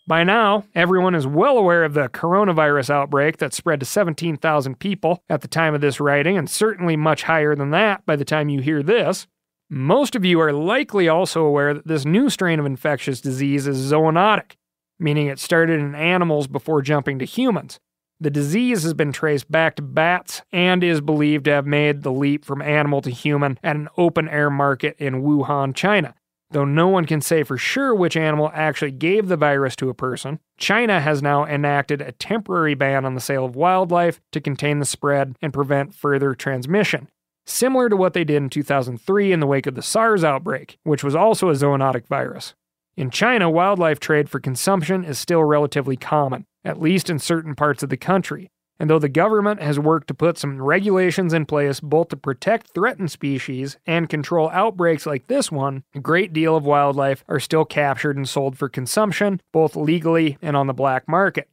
By 0.06 0.24
now, 0.24 0.64
everyone 0.74 1.14
is 1.14 1.28
well 1.28 1.56
aware 1.56 1.84
of 1.84 1.94
the 1.94 2.08
coronavirus 2.08 2.90
outbreak 2.90 3.36
that 3.36 3.54
spread 3.54 3.78
to 3.80 3.86
17,000 3.86 4.78
people 4.80 5.22
at 5.28 5.42
the 5.42 5.48
time 5.48 5.74
of 5.74 5.80
this 5.80 6.00
writing, 6.00 6.36
and 6.36 6.50
certainly 6.50 6.96
much 6.96 7.22
higher 7.22 7.54
than 7.54 7.70
that 7.70 8.04
by 8.04 8.16
the 8.16 8.24
time 8.24 8.48
you 8.48 8.60
hear 8.60 8.82
this. 8.82 9.28
Most 9.70 10.16
of 10.16 10.24
you 10.24 10.40
are 10.40 10.52
likely 10.52 11.08
also 11.08 11.44
aware 11.44 11.72
that 11.72 11.86
this 11.86 12.04
new 12.04 12.28
strain 12.30 12.58
of 12.58 12.66
infectious 12.66 13.20
disease 13.20 13.68
is 13.68 13.92
zoonotic, 13.92 14.56
meaning 14.98 15.28
it 15.28 15.38
started 15.38 15.78
in 15.78 15.94
animals 15.94 16.48
before 16.48 16.82
jumping 16.82 17.20
to 17.20 17.24
humans. 17.24 17.78
The 18.18 18.30
disease 18.30 18.82
has 18.82 18.94
been 18.94 19.12
traced 19.12 19.50
back 19.50 19.76
to 19.76 19.82
bats 19.82 20.42
and 20.52 20.82
is 20.82 21.00
believed 21.00 21.44
to 21.46 21.52
have 21.52 21.66
made 21.66 22.02
the 22.02 22.12
leap 22.12 22.44
from 22.44 22.60
animal 22.60 23.02
to 23.02 23.10
human 23.10 23.58
at 23.62 23.76
an 23.76 23.88
open 23.96 24.28
air 24.28 24.50
market 24.50 24.96
in 24.98 25.22
Wuhan, 25.22 25.74
China. 25.74 26.14
Though 26.52 26.64
no 26.66 26.86
one 26.86 27.06
can 27.06 27.22
say 27.22 27.44
for 27.44 27.56
sure 27.56 27.94
which 27.94 28.16
animal 28.16 28.50
actually 28.52 28.90
gave 28.90 29.28
the 29.28 29.38
virus 29.38 29.74
to 29.76 29.88
a 29.88 29.94
person, 29.94 30.38
China 30.58 31.00
has 31.00 31.22
now 31.22 31.46
enacted 31.46 32.02
a 32.02 32.12
temporary 32.12 32.74
ban 32.74 33.06
on 33.06 33.14
the 33.14 33.22
sale 33.22 33.46
of 33.46 33.56
wildlife 33.56 34.20
to 34.32 34.40
contain 34.40 34.78
the 34.78 34.84
spread 34.84 35.34
and 35.40 35.54
prevent 35.54 35.94
further 35.94 36.34
transmission. 36.34 37.08
Similar 37.46 37.88
to 37.88 37.96
what 37.96 38.12
they 38.12 38.22
did 38.22 38.36
in 38.36 38.50
2003 38.50 39.32
in 39.32 39.40
the 39.40 39.46
wake 39.46 39.66
of 39.66 39.74
the 39.74 39.82
SARS 39.82 40.22
outbreak, 40.22 40.78
which 40.84 41.02
was 41.02 41.14
also 41.14 41.48
a 41.48 41.54
zoonotic 41.54 42.06
virus. 42.06 42.54
In 42.96 43.10
China, 43.10 43.48
wildlife 43.48 43.98
trade 43.98 44.28
for 44.28 44.38
consumption 44.38 45.04
is 45.04 45.18
still 45.18 45.42
relatively 45.42 45.96
common, 45.96 46.44
at 46.64 46.80
least 46.80 47.08
in 47.08 47.18
certain 47.18 47.54
parts 47.54 47.82
of 47.82 47.88
the 47.88 47.96
country, 47.96 48.50
and 48.82 48.90
though 48.90 48.98
the 48.98 49.08
government 49.08 49.62
has 49.62 49.78
worked 49.78 50.08
to 50.08 50.14
put 50.14 50.36
some 50.36 50.60
regulations 50.60 51.32
in 51.32 51.46
place 51.46 51.78
both 51.78 52.08
to 52.08 52.16
protect 52.16 52.74
threatened 52.74 53.12
species 53.12 53.76
and 53.86 54.08
control 54.08 54.50
outbreaks 54.50 55.06
like 55.06 55.28
this 55.28 55.52
one, 55.52 55.84
a 55.94 56.00
great 56.00 56.32
deal 56.32 56.56
of 56.56 56.64
wildlife 56.64 57.22
are 57.28 57.38
still 57.38 57.64
captured 57.64 58.16
and 58.16 58.28
sold 58.28 58.58
for 58.58 58.68
consumption, 58.68 59.40
both 59.52 59.76
legally 59.76 60.36
and 60.42 60.56
on 60.56 60.66
the 60.66 60.74
black 60.74 61.06
market. 61.06 61.48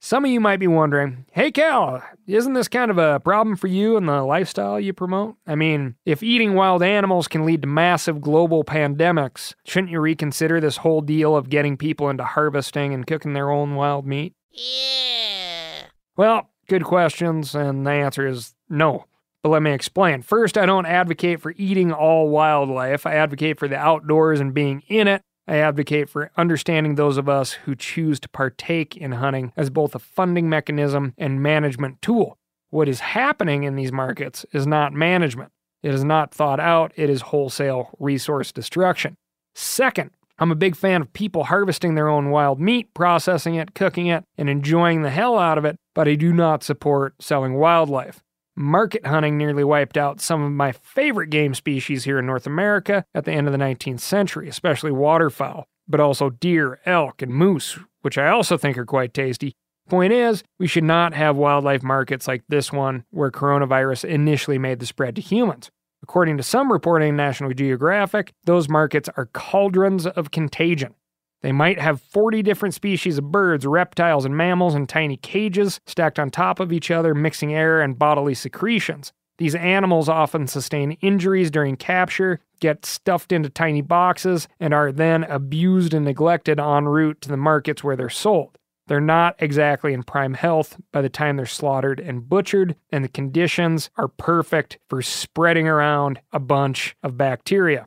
Some 0.00 0.24
of 0.24 0.30
you 0.30 0.40
might 0.40 0.56
be 0.56 0.68
wondering, 0.68 1.26
hey 1.32 1.50
Cal, 1.50 2.02
isn't 2.26 2.54
this 2.54 2.68
kind 2.68 2.90
of 2.90 2.96
a 2.96 3.20
problem 3.20 3.56
for 3.56 3.66
you 3.66 3.98
and 3.98 4.08
the 4.08 4.22
lifestyle 4.22 4.80
you 4.80 4.94
promote? 4.94 5.36
I 5.46 5.56
mean, 5.56 5.96
if 6.06 6.22
eating 6.22 6.54
wild 6.54 6.82
animals 6.82 7.28
can 7.28 7.44
lead 7.44 7.60
to 7.60 7.68
massive 7.68 8.22
global 8.22 8.64
pandemics, 8.64 9.52
shouldn't 9.66 9.92
you 9.92 10.00
reconsider 10.00 10.62
this 10.62 10.78
whole 10.78 11.02
deal 11.02 11.36
of 11.36 11.50
getting 11.50 11.76
people 11.76 12.08
into 12.08 12.24
harvesting 12.24 12.94
and 12.94 13.06
cooking 13.06 13.34
their 13.34 13.50
own 13.50 13.74
wild 13.74 14.06
meat? 14.06 14.32
Yeah. 14.50 15.82
Well, 16.16 16.50
good 16.70 16.84
questions, 16.84 17.54
and 17.54 17.84
the 17.84 17.90
answer 17.90 18.26
is 18.26 18.54
no. 18.68 19.04
But 19.42 19.48
let 19.48 19.62
me 19.62 19.72
explain. 19.72 20.22
First, 20.22 20.56
I 20.56 20.66
don't 20.66 20.86
advocate 20.86 21.40
for 21.40 21.52
eating 21.56 21.92
all 21.92 22.28
wildlife. 22.28 23.06
I 23.06 23.14
advocate 23.14 23.58
for 23.58 23.66
the 23.66 23.76
outdoors 23.76 24.38
and 24.38 24.54
being 24.54 24.84
in 24.86 25.08
it. 25.08 25.22
I 25.48 25.56
advocate 25.56 26.08
for 26.08 26.30
understanding 26.36 26.94
those 26.94 27.16
of 27.16 27.28
us 27.28 27.52
who 27.52 27.74
choose 27.74 28.20
to 28.20 28.28
partake 28.28 28.96
in 28.96 29.12
hunting 29.12 29.52
as 29.56 29.68
both 29.68 29.96
a 29.96 29.98
funding 29.98 30.48
mechanism 30.48 31.12
and 31.18 31.42
management 31.42 32.00
tool. 32.02 32.38
What 32.68 32.88
is 32.88 33.00
happening 33.00 33.64
in 33.64 33.74
these 33.74 33.90
markets 33.90 34.46
is 34.52 34.64
not 34.64 34.92
management. 34.92 35.50
It 35.82 35.92
is 35.92 36.04
not 36.04 36.32
thought 36.32 36.60
out, 36.60 36.92
it 36.94 37.10
is 37.10 37.22
wholesale 37.22 37.90
resource 37.98 38.52
destruction. 38.52 39.16
Second, 39.56 40.10
I'm 40.40 40.50
a 40.50 40.56
big 40.56 40.74
fan 40.74 41.02
of 41.02 41.12
people 41.12 41.44
harvesting 41.44 41.94
their 41.94 42.08
own 42.08 42.30
wild 42.30 42.58
meat, 42.58 42.94
processing 42.94 43.56
it, 43.56 43.74
cooking 43.74 44.06
it, 44.06 44.24
and 44.38 44.48
enjoying 44.48 45.02
the 45.02 45.10
hell 45.10 45.38
out 45.38 45.58
of 45.58 45.66
it, 45.66 45.76
but 45.94 46.08
I 46.08 46.14
do 46.14 46.32
not 46.32 46.62
support 46.62 47.14
selling 47.20 47.54
wildlife. 47.54 48.20
Market 48.56 49.06
hunting 49.06 49.36
nearly 49.36 49.64
wiped 49.64 49.98
out 49.98 50.18
some 50.18 50.42
of 50.42 50.50
my 50.50 50.72
favorite 50.72 51.28
game 51.28 51.52
species 51.52 52.04
here 52.04 52.18
in 52.18 52.26
North 52.26 52.46
America 52.46 53.04
at 53.14 53.26
the 53.26 53.32
end 53.32 53.48
of 53.48 53.52
the 53.52 53.58
19th 53.58 54.00
century, 54.00 54.48
especially 54.48 54.90
waterfowl, 54.90 55.66
but 55.86 56.00
also 56.00 56.30
deer, 56.30 56.80
elk, 56.86 57.20
and 57.20 57.32
moose, 57.32 57.78
which 58.00 58.16
I 58.16 58.28
also 58.28 58.56
think 58.56 58.78
are 58.78 58.86
quite 58.86 59.12
tasty. 59.12 59.52
Point 59.90 60.12
is, 60.12 60.42
we 60.58 60.66
should 60.66 60.84
not 60.84 61.12
have 61.12 61.36
wildlife 61.36 61.82
markets 61.82 62.26
like 62.26 62.44
this 62.48 62.72
one 62.72 63.04
where 63.10 63.30
coronavirus 63.30 64.06
initially 64.08 64.58
made 64.58 64.78
the 64.78 64.86
spread 64.86 65.16
to 65.16 65.22
humans. 65.22 65.70
According 66.02 66.36
to 66.38 66.42
some 66.42 66.72
reporting 66.72 67.10
in 67.10 67.16
National 67.16 67.52
Geographic, 67.52 68.32
those 68.44 68.68
markets 68.68 69.08
are 69.16 69.26
cauldrons 69.26 70.06
of 70.06 70.30
contagion. 70.30 70.94
They 71.42 71.52
might 71.52 71.80
have 71.80 72.02
40 72.02 72.42
different 72.42 72.74
species 72.74 73.18
of 73.18 73.30
birds, 73.30 73.66
reptiles, 73.66 74.24
and 74.24 74.36
mammals 74.36 74.74
in 74.74 74.86
tiny 74.86 75.16
cages 75.16 75.80
stacked 75.86 76.18
on 76.18 76.30
top 76.30 76.60
of 76.60 76.72
each 76.72 76.90
other, 76.90 77.14
mixing 77.14 77.54
air 77.54 77.80
and 77.80 77.98
bodily 77.98 78.34
secretions. 78.34 79.12
These 79.38 79.54
animals 79.54 80.10
often 80.10 80.46
sustain 80.46 80.92
injuries 81.00 81.50
during 81.50 81.76
capture, 81.76 82.40
get 82.60 82.84
stuffed 82.84 83.32
into 83.32 83.48
tiny 83.48 83.80
boxes, 83.80 84.48
and 84.60 84.74
are 84.74 84.92
then 84.92 85.24
abused 85.24 85.94
and 85.94 86.04
neglected 86.04 86.60
en 86.60 86.84
route 86.84 87.22
to 87.22 87.30
the 87.30 87.38
markets 87.38 87.82
where 87.82 87.96
they're 87.96 88.10
sold. 88.10 88.58
They're 88.90 89.00
not 89.00 89.36
exactly 89.38 89.94
in 89.94 90.02
prime 90.02 90.34
health 90.34 90.76
by 90.90 91.00
the 91.00 91.08
time 91.08 91.36
they're 91.36 91.46
slaughtered 91.46 92.00
and 92.00 92.28
butchered, 92.28 92.74
and 92.90 93.04
the 93.04 93.08
conditions 93.08 93.88
are 93.96 94.08
perfect 94.08 94.78
for 94.88 95.00
spreading 95.00 95.68
around 95.68 96.20
a 96.32 96.40
bunch 96.40 96.96
of 97.00 97.16
bacteria. 97.16 97.86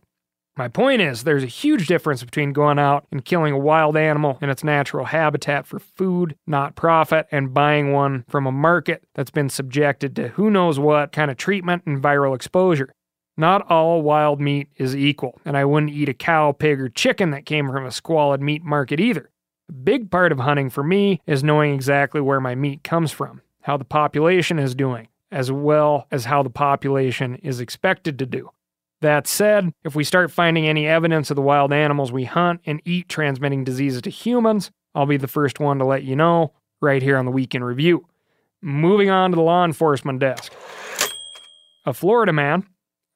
My 0.55 0.69
point 0.69 1.01
is, 1.01 1.25
there's 1.25 1.43
a 1.43 1.47
huge 1.47 1.87
difference 1.87 2.23
between 2.23 2.53
going 2.53 2.79
out 2.79 3.05
and 3.11 3.25
killing 3.25 3.51
a 3.51 3.57
wild 3.57 3.97
animal 3.97 4.37
in 4.41 4.49
its 4.49 4.63
natural 4.63 5.03
habitat 5.03 5.67
for 5.67 5.77
food, 5.77 6.37
not 6.47 6.77
profit, 6.77 7.27
and 7.33 7.53
buying 7.53 7.91
one 7.91 8.23
from 8.29 8.47
a 8.47 8.51
market 8.53 9.03
that's 9.13 9.29
been 9.29 9.49
subjected 9.49 10.15
to 10.15 10.29
who 10.29 10.49
knows 10.49 10.79
what 10.79 11.11
kind 11.11 11.29
of 11.29 11.35
treatment 11.35 11.83
and 11.85 12.01
viral 12.01 12.33
exposure. 12.33 12.93
Not 13.35 13.69
all 13.69 14.03
wild 14.03 14.39
meat 14.39 14.69
is 14.77 14.95
equal, 14.95 15.37
and 15.43 15.57
I 15.57 15.65
wouldn't 15.65 15.91
eat 15.91 16.07
a 16.07 16.13
cow, 16.13 16.53
pig, 16.53 16.79
or 16.79 16.87
chicken 16.87 17.31
that 17.31 17.45
came 17.45 17.69
from 17.69 17.85
a 17.85 17.91
squalid 17.91 18.39
meat 18.39 18.63
market 18.63 19.01
either. 19.01 19.31
Big 19.81 20.11
part 20.11 20.31
of 20.31 20.39
hunting 20.39 20.69
for 20.69 20.83
me 20.83 21.21
is 21.25 21.43
knowing 21.43 21.73
exactly 21.73 22.21
where 22.21 22.39
my 22.39 22.53
meat 22.53 22.83
comes 22.83 23.11
from, 23.11 23.41
how 23.61 23.75
the 23.75 23.85
population 23.85 24.59
is 24.59 24.75
doing, 24.75 25.07
as 25.31 25.51
well 25.51 26.05
as 26.11 26.25
how 26.25 26.43
the 26.43 26.49
population 26.49 27.35
is 27.35 27.59
expected 27.59 28.19
to 28.19 28.25
do. 28.25 28.51
That 29.01 29.25
said, 29.25 29.73
if 29.83 29.95
we 29.95 30.03
start 30.03 30.31
finding 30.31 30.67
any 30.67 30.87
evidence 30.87 31.29
of 31.29 31.35
the 31.35 31.41
wild 31.41 31.73
animals 31.73 32.11
we 32.11 32.25
hunt 32.25 32.61
and 32.65 32.81
eat 32.85 33.09
transmitting 33.09 33.63
diseases 33.63 34.01
to 34.03 34.09
humans, 34.09 34.69
I'll 34.93 35.07
be 35.07 35.17
the 35.17 35.27
first 35.27 35.59
one 35.59 35.79
to 35.79 35.85
let 35.85 36.03
you 36.03 36.15
know 36.15 36.53
right 36.79 37.01
here 37.01 37.17
on 37.17 37.25
the 37.25 37.31
Week 37.31 37.55
in 37.55 37.63
Review. 37.63 38.05
Moving 38.61 39.09
on 39.09 39.31
to 39.31 39.35
the 39.35 39.41
law 39.41 39.65
enforcement 39.65 40.19
desk. 40.19 40.53
A 41.85 41.93
Florida 41.93 42.31
man, 42.31 42.65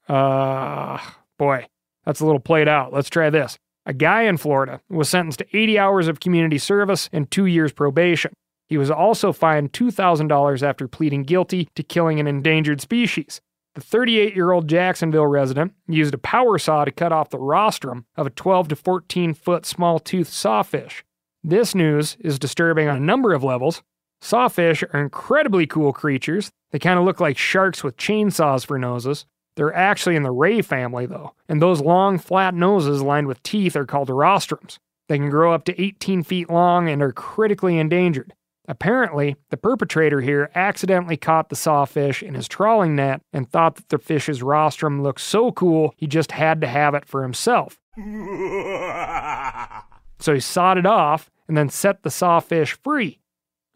uh, 0.10 0.98
boy, 1.38 1.68
that's 2.06 2.20
a 2.20 2.26
little 2.26 2.40
played 2.40 2.68
out. 2.68 2.92
Let's 2.92 3.10
try 3.10 3.30
this. 3.30 3.58
A 3.88 3.94
guy 3.94 4.24
in 4.24 4.36
Florida 4.36 4.82
was 4.90 5.08
sentenced 5.08 5.40
to 5.40 5.58
80 5.58 5.80
hours 5.80 6.08
of 6.10 6.20
community 6.20 6.58
service 6.58 7.10
and 7.14 7.32
two 7.32 7.46
years 7.46 7.72
probation. 7.72 8.34
He 8.68 8.78
was 8.78 8.92
also 8.92 9.32
fined 9.32 9.72
$2,000 9.72 10.62
after 10.62 10.90
pleading 10.90 11.24
guilty 11.24 11.70
to 11.76 11.84
killing 11.84 12.20
an 12.20 12.28
endangered 12.28 12.82
species. 12.82 13.40
The 13.76 13.82
38 13.82 14.36
year 14.36 14.52
old 14.52 14.68
Jacksonville 14.68 15.28
resident 15.28 15.72
used 15.88 16.14
a 16.14 16.18
power 16.18 16.58
saw 16.58 16.84
to 16.84 16.92
cut 16.92 17.14
off 17.14 17.30
the 17.30 17.40
rostrum 17.40 18.06
of 18.18 18.28
a 18.28 18.32
12 18.32 18.68
to 18.68 18.76
14 18.76 19.34
foot 19.34 19.66
small 19.66 20.00
toothed 20.00 20.34
sawfish. 20.34 21.06
This 21.42 21.74
news 21.74 22.18
is 22.20 22.38
disturbing 22.38 22.90
on 22.90 22.98
a 22.98 23.00
number 23.00 23.34
of 23.34 23.42
levels. 23.42 23.84
Sawfish 24.20 24.84
are 24.84 25.00
incredibly 25.00 25.66
cool 25.66 25.94
creatures. 25.94 26.52
They 26.72 26.80
kind 26.80 27.00
of 27.00 27.06
look 27.06 27.22
like 27.22 27.38
sharks 27.38 27.86
with 27.86 27.96
chainsaws 27.96 28.66
for 28.66 28.78
noses. 28.78 29.26
They're 29.58 29.74
actually 29.74 30.16
in 30.16 30.22
the 30.22 30.32
ray 30.32 30.62
family, 30.62 31.08
though, 31.08 31.34
and 31.50 31.60
those 31.60 31.82
long, 31.82 32.20
flat 32.20 32.54
noses 32.54 33.02
lined 33.02 33.26
with 33.26 33.42
teeth 33.42 33.76
are 33.76 33.88
called 33.88 34.08
rostrums. 34.10 34.78
They 35.10 35.18
can 35.18 35.32
grow 35.32 35.52
up 35.52 35.66
to 35.66 35.82
18 35.82 36.22
feet 36.22 36.48
long 36.48 36.88
and 36.88 37.02
are 37.02 37.12
critically 37.12 37.80
endangered. 37.80 38.36
Apparently, 38.68 39.36
the 39.50 39.58
perpetrator 39.58 40.22
here 40.22 40.52
accidentally 40.54 41.18
caught 41.18 41.50
the 41.50 41.56
sawfish 41.56 42.22
in 42.22 42.36
his 42.36 42.48
trawling 42.48 42.96
net 42.96 43.22
and 43.34 43.50
thought 43.50 43.78
that 43.78 43.90
the 43.90 43.98
fish's 43.98 44.44
rostrum 44.44 45.02
looked 45.02 45.22
so 45.22 45.52
cool 45.52 45.96
he 45.98 46.06
just 46.06 46.34
had 46.34 46.62
to 46.62 46.68
have 46.68 46.94
it 46.94 47.08
for 47.08 47.24
himself. 47.24 47.80
so 50.20 50.36
he 50.36 50.40
sawed 50.40 50.78
it 50.78 50.86
off 50.86 51.32
and 51.48 51.58
then 51.58 51.70
set 51.70 52.04
the 52.04 52.12
sawfish 52.12 52.78
free. 52.84 53.20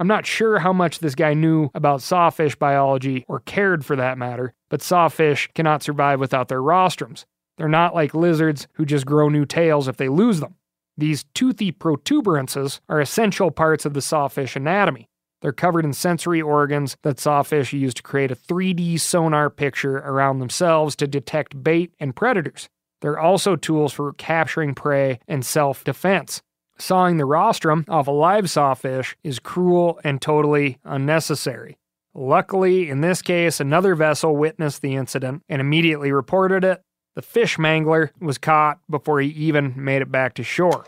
I'm 0.02 0.08
not 0.08 0.26
sure 0.26 0.58
how 0.58 0.74
much 0.74 0.98
this 0.98 1.14
guy 1.14 1.36
knew 1.36 1.70
about 1.76 2.02
sawfish 2.02 2.56
biology 2.56 3.24
or 3.28 3.42
cared 3.42 3.86
for 3.86 3.96
that 3.96 4.18
matter, 4.18 4.56
but 4.68 4.82
sawfish 4.82 5.48
cannot 5.54 5.84
survive 5.84 6.20
without 6.20 6.48
their 6.48 6.60
rostrums. 6.60 7.26
They're 7.60 7.70
not 7.70 7.94
like 7.94 8.16
lizards 8.16 8.68
who 8.74 8.84
just 8.84 9.06
grow 9.06 9.30
new 9.30 9.46
tails 9.46 9.88
if 9.88 9.98
they 9.98 10.10
lose 10.10 10.40
them. 10.40 10.56
These 10.98 11.26
toothy 11.36 11.72
protuberances 11.72 12.80
are 12.90 13.00
essential 13.00 13.52
parts 13.52 13.86
of 13.86 13.94
the 13.94 14.02
sawfish 14.02 14.56
anatomy. 14.56 15.08
They're 15.44 15.52
covered 15.52 15.86
in 15.86 15.94
sensory 15.94 16.42
organs 16.42 16.98
that 17.04 17.20
sawfish 17.20 17.72
use 17.72 17.94
to 17.94 18.02
create 18.02 18.32
a 18.32 18.36
3D 18.36 19.00
sonar 19.00 19.52
picture 19.52 19.98
around 19.98 20.40
themselves 20.40 20.96
to 20.96 21.06
detect 21.06 21.64
bait 21.64 21.94
and 22.00 22.16
predators. 22.16 22.70
They're 23.02 23.20
also 23.20 23.56
tools 23.56 23.94
for 23.94 24.14
capturing 24.14 24.74
prey 24.74 25.20
and 25.28 25.46
self 25.46 25.84
defense. 25.84 26.42
Sawing 26.82 27.18
the 27.18 27.26
rostrum 27.26 27.86
off 27.88 28.08
a 28.08 28.12
live 28.12 28.50
sawfish 28.50 29.16
is 29.24 29.38
cruel 29.38 30.00
and 30.04 30.20
totally 30.20 30.80
unnecessary. 30.84 31.78
Luckily, 32.16 32.90
in 32.90 33.02
this 33.02 33.22
case, 33.22 33.60
another 33.60 33.94
vessel 33.94 34.36
witnessed 34.36 34.82
the 34.82 34.96
incident 34.96 35.44
and 35.48 35.62
immediately 35.62 36.12
reported 36.12 36.64
it, 36.64 36.82
the 37.14 37.22
fish 37.22 37.58
mangler 37.58 38.10
was 38.20 38.40
caught 38.40 38.80
before 38.90 39.22
he 39.22 39.30
even 39.30 39.76
made 39.78 40.02
it 40.02 40.12
back 40.12 40.34
to 40.34 40.44
shore. 40.44 40.84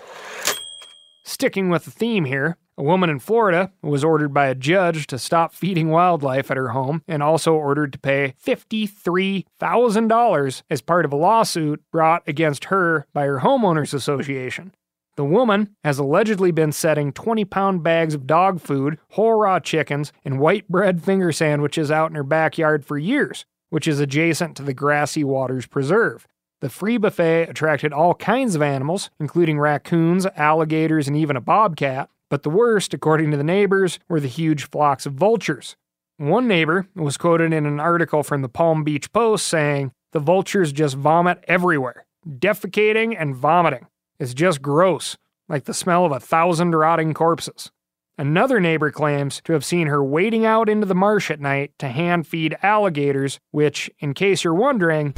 Sticking 1.25 1.69
with 1.69 1.85
the 1.85 1.91
theme 1.91 2.25
here, 2.25 2.57
a 2.75 2.81
woman 2.81 3.11
in 3.11 3.19
Florida 3.19 3.71
was 3.83 4.03
ordered 4.03 4.33
by 4.33 4.47
a 4.47 4.55
judge 4.55 5.05
to 5.05 5.19
stop 5.19 5.53
feeding 5.53 5.91
wildlife 5.91 6.49
at 6.49 6.57
her 6.57 6.69
home 6.69 7.03
and 7.07 7.21
also 7.21 7.53
ordered 7.53 7.93
to 7.93 7.99
pay 7.99 8.33
$53,000 8.43 10.63
as 10.71 10.81
part 10.81 11.05
of 11.05 11.13
a 11.13 11.17
lawsuit 11.17 11.83
brought 11.91 12.23
against 12.25 12.65
her 12.65 13.05
by 13.13 13.25
her 13.25 13.41
homeowners 13.41 13.93
association. 13.93 14.73
The 15.15 15.25
woman 15.25 15.75
has 15.83 15.99
allegedly 15.99 16.51
been 16.51 16.71
setting 16.71 17.13
20 17.13 17.45
pound 17.45 17.83
bags 17.83 18.13
of 18.13 18.27
dog 18.27 18.59
food, 18.59 18.97
whole 19.11 19.35
raw 19.35 19.59
chickens, 19.59 20.11
and 20.25 20.39
white 20.39 20.67
bread 20.67 21.03
finger 21.03 21.31
sandwiches 21.31 21.91
out 21.91 22.09
in 22.09 22.15
her 22.15 22.23
backyard 22.23 22.85
for 22.85 22.97
years 22.97 23.45
which 23.73 23.87
is 23.87 23.99
adjacent 23.99 24.55
to 24.55 24.61
the 24.61 24.71
Grassy 24.71 25.23
Waters 25.23 25.65
Preserve. 25.65 26.27
The 26.61 26.69
free 26.69 26.99
buffet 26.99 27.49
attracted 27.49 27.91
all 27.91 28.13
kinds 28.13 28.53
of 28.53 28.61
animals, 28.61 29.09
including 29.19 29.57
raccoons, 29.57 30.27
alligators, 30.37 31.07
and 31.07 31.17
even 31.17 31.35
a 31.35 31.41
bobcat, 31.41 32.07
but 32.29 32.43
the 32.43 32.51
worst, 32.51 32.93
according 32.93 33.31
to 33.31 33.37
the 33.37 33.43
neighbors, 33.43 33.97
were 34.07 34.19
the 34.19 34.27
huge 34.27 34.69
flocks 34.69 35.07
of 35.07 35.13
vultures. 35.13 35.75
One 36.17 36.47
neighbor 36.47 36.87
was 36.93 37.17
quoted 37.17 37.51
in 37.51 37.65
an 37.65 37.79
article 37.79 38.21
from 38.21 38.43
the 38.43 38.47
Palm 38.47 38.83
Beach 38.83 39.11
Post 39.11 39.47
saying, 39.47 39.91
The 40.11 40.19
vultures 40.19 40.71
just 40.71 40.95
vomit 40.95 41.43
everywhere, 41.47 42.05
defecating 42.29 43.15
and 43.19 43.35
vomiting. 43.35 43.87
It's 44.23 44.33
just 44.33 44.61
gross, 44.61 45.17
like 45.49 45.65
the 45.65 45.73
smell 45.73 46.05
of 46.05 46.13
a 46.13 46.19
thousand 46.21 46.73
rotting 46.73 47.13
corpses. 47.13 47.71
Another 48.17 48.61
neighbor 48.61 48.89
claims 48.89 49.41
to 49.43 49.51
have 49.51 49.65
seen 49.65 49.87
her 49.87 50.01
wading 50.01 50.45
out 50.45 50.69
into 50.69 50.85
the 50.85 50.95
marsh 50.95 51.29
at 51.29 51.41
night 51.41 51.73
to 51.79 51.89
hand 51.89 52.25
feed 52.25 52.55
alligators, 52.63 53.41
which, 53.51 53.91
in 53.99 54.13
case 54.13 54.45
you're 54.45 54.53
wondering, 54.53 55.13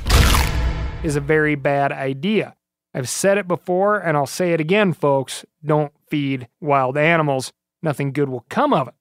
is 1.03 1.15
a 1.15 1.21
very 1.21 1.53
bad 1.53 1.91
idea. 1.91 2.55
I've 2.95 3.07
said 3.07 3.37
it 3.37 3.47
before 3.47 3.99
and 3.99 4.17
I'll 4.17 4.25
say 4.25 4.53
it 4.53 4.59
again, 4.59 4.91
folks 4.91 5.45
don't 5.63 5.93
feed 6.09 6.47
wild 6.59 6.97
animals. 6.97 7.53
Nothing 7.83 8.11
good 8.11 8.29
will 8.29 8.47
come 8.49 8.73
of 8.73 8.87
it. 8.87 8.95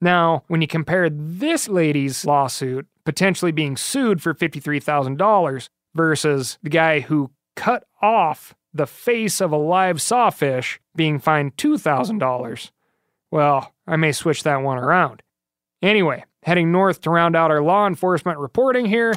Now, 0.00 0.42
when 0.48 0.62
you 0.62 0.66
compare 0.66 1.08
this 1.08 1.68
lady's 1.68 2.24
lawsuit, 2.24 2.88
potentially 3.04 3.52
being 3.52 3.76
sued 3.76 4.20
for 4.20 4.34
$53,000, 4.34 5.68
versus 5.94 6.58
the 6.60 6.70
guy 6.70 6.98
who 6.98 7.30
cut 7.54 7.84
off 8.02 8.56
the 8.74 8.86
face 8.86 9.40
of 9.40 9.52
a 9.52 9.56
live 9.56 10.02
sawfish 10.02 10.80
being 10.96 11.18
fined 11.20 11.56
$2,000, 11.56 12.70
well, 13.30 13.72
I 13.86 13.96
may 13.96 14.12
switch 14.12 14.42
that 14.42 14.62
one 14.62 14.78
around. 14.78 15.22
Anyway, 15.80 16.24
heading 16.42 16.72
north 16.72 17.00
to 17.02 17.10
round 17.10 17.36
out 17.36 17.50
our 17.50 17.62
law 17.62 17.86
enforcement 17.86 18.38
reporting 18.38 18.86
here. 18.86 19.14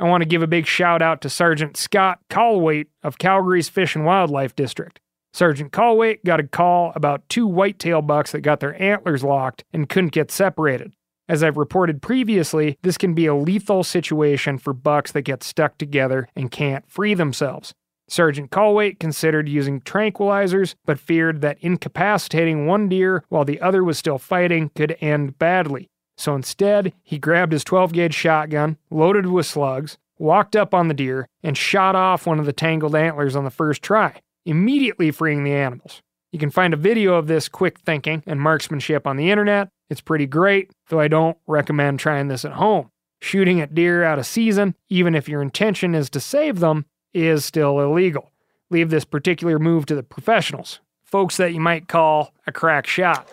I 0.00 0.04
want 0.04 0.22
to 0.22 0.28
give 0.28 0.42
a 0.42 0.46
big 0.46 0.66
shout 0.66 1.02
out 1.02 1.20
to 1.20 1.30
Sergeant 1.30 1.76
Scott 1.76 2.18
Calwaite 2.28 2.88
of 3.02 3.18
Calgary's 3.18 3.68
Fish 3.68 3.94
and 3.94 4.04
Wildlife 4.04 4.56
District. 4.56 5.00
Sergeant 5.32 5.72
Calwaite 5.72 6.24
got 6.24 6.40
a 6.40 6.46
call 6.46 6.92
about 6.94 7.28
two 7.28 7.46
whitetail 7.46 8.02
bucks 8.02 8.32
that 8.32 8.40
got 8.42 8.60
their 8.60 8.80
antlers 8.80 9.24
locked 9.24 9.64
and 9.72 9.88
couldn't 9.88 10.12
get 10.12 10.30
separated. 10.30 10.92
As 11.28 11.42
I've 11.42 11.56
reported 11.56 12.02
previously, 12.02 12.78
this 12.82 12.98
can 12.98 13.14
be 13.14 13.26
a 13.26 13.34
lethal 13.34 13.82
situation 13.82 14.58
for 14.58 14.72
bucks 14.72 15.10
that 15.12 15.22
get 15.22 15.42
stuck 15.42 15.78
together 15.78 16.28
and 16.36 16.50
can't 16.50 16.88
free 16.88 17.14
themselves. 17.14 17.74
Sergeant 18.08 18.50
Calwaite 18.50 18.98
considered 18.98 19.48
using 19.48 19.80
tranquilizers, 19.80 20.74
but 20.84 20.98
feared 20.98 21.40
that 21.40 21.58
incapacitating 21.60 22.66
one 22.66 22.88
deer 22.88 23.24
while 23.28 23.44
the 23.44 23.60
other 23.60 23.82
was 23.82 23.98
still 23.98 24.18
fighting 24.18 24.70
could 24.74 24.96
end 25.00 25.38
badly. 25.38 25.88
So 26.16 26.34
instead, 26.34 26.92
he 27.02 27.18
grabbed 27.18 27.52
his 27.52 27.64
12 27.64 27.92
gauge 27.92 28.14
shotgun, 28.14 28.76
loaded 28.90 29.26
with 29.26 29.46
slugs, 29.46 29.98
walked 30.18 30.54
up 30.54 30.74
on 30.74 30.88
the 30.88 30.94
deer, 30.94 31.26
and 31.42 31.56
shot 31.56 31.96
off 31.96 32.26
one 32.26 32.38
of 32.38 32.46
the 32.46 32.52
tangled 32.52 32.94
antlers 32.94 33.34
on 33.34 33.44
the 33.44 33.50
first 33.50 33.82
try, 33.82 34.20
immediately 34.46 35.10
freeing 35.10 35.44
the 35.44 35.52
animals. 35.52 36.02
You 36.30 36.38
can 36.38 36.50
find 36.50 36.74
a 36.74 36.78
video 36.78 37.14
of 37.14 37.26
this 37.26 37.48
quick 37.48 37.78
thinking 37.80 38.22
and 38.26 38.40
marksmanship 38.40 39.06
on 39.06 39.16
the 39.16 39.30
internet. 39.30 39.68
It's 39.90 40.00
pretty 40.00 40.26
great, 40.26 40.70
though 40.88 41.00
I 41.00 41.08
don't 41.08 41.38
recommend 41.46 42.00
trying 42.00 42.28
this 42.28 42.44
at 42.44 42.52
home. 42.52 42.90
Shooting 43.20 43.60
at 43.60 43.74
deer 43.74 44.04
out 44.04 44.18
of 44.18 44.26
season, 44.26 44.74
even 44.88 45.14
if 45.14 45.28
your 45.28 45.40
intention 45.40 45.94
is 45.94 46.10
to 46.10 46.20
save 46.20 46.60
them, 46.60 46.86
is 47.14 47.44
still 47.44 47.80
illegal. 47.80 48.32
Leave 48.70 48.90
this 48.90 49.04
particular 49.04 49.58
move 49.58 49.86
to 49.86 49.94
the 49.94 50.02
professionals, 50.02 50.80
folks 51.04 51.36
that 51.36 51.54
you 51.54 51.60
might 51.60 51.88
call 51.88 52.32
a 52.46 52.52
crack 52.52 52.86
shot. 52.86 53.28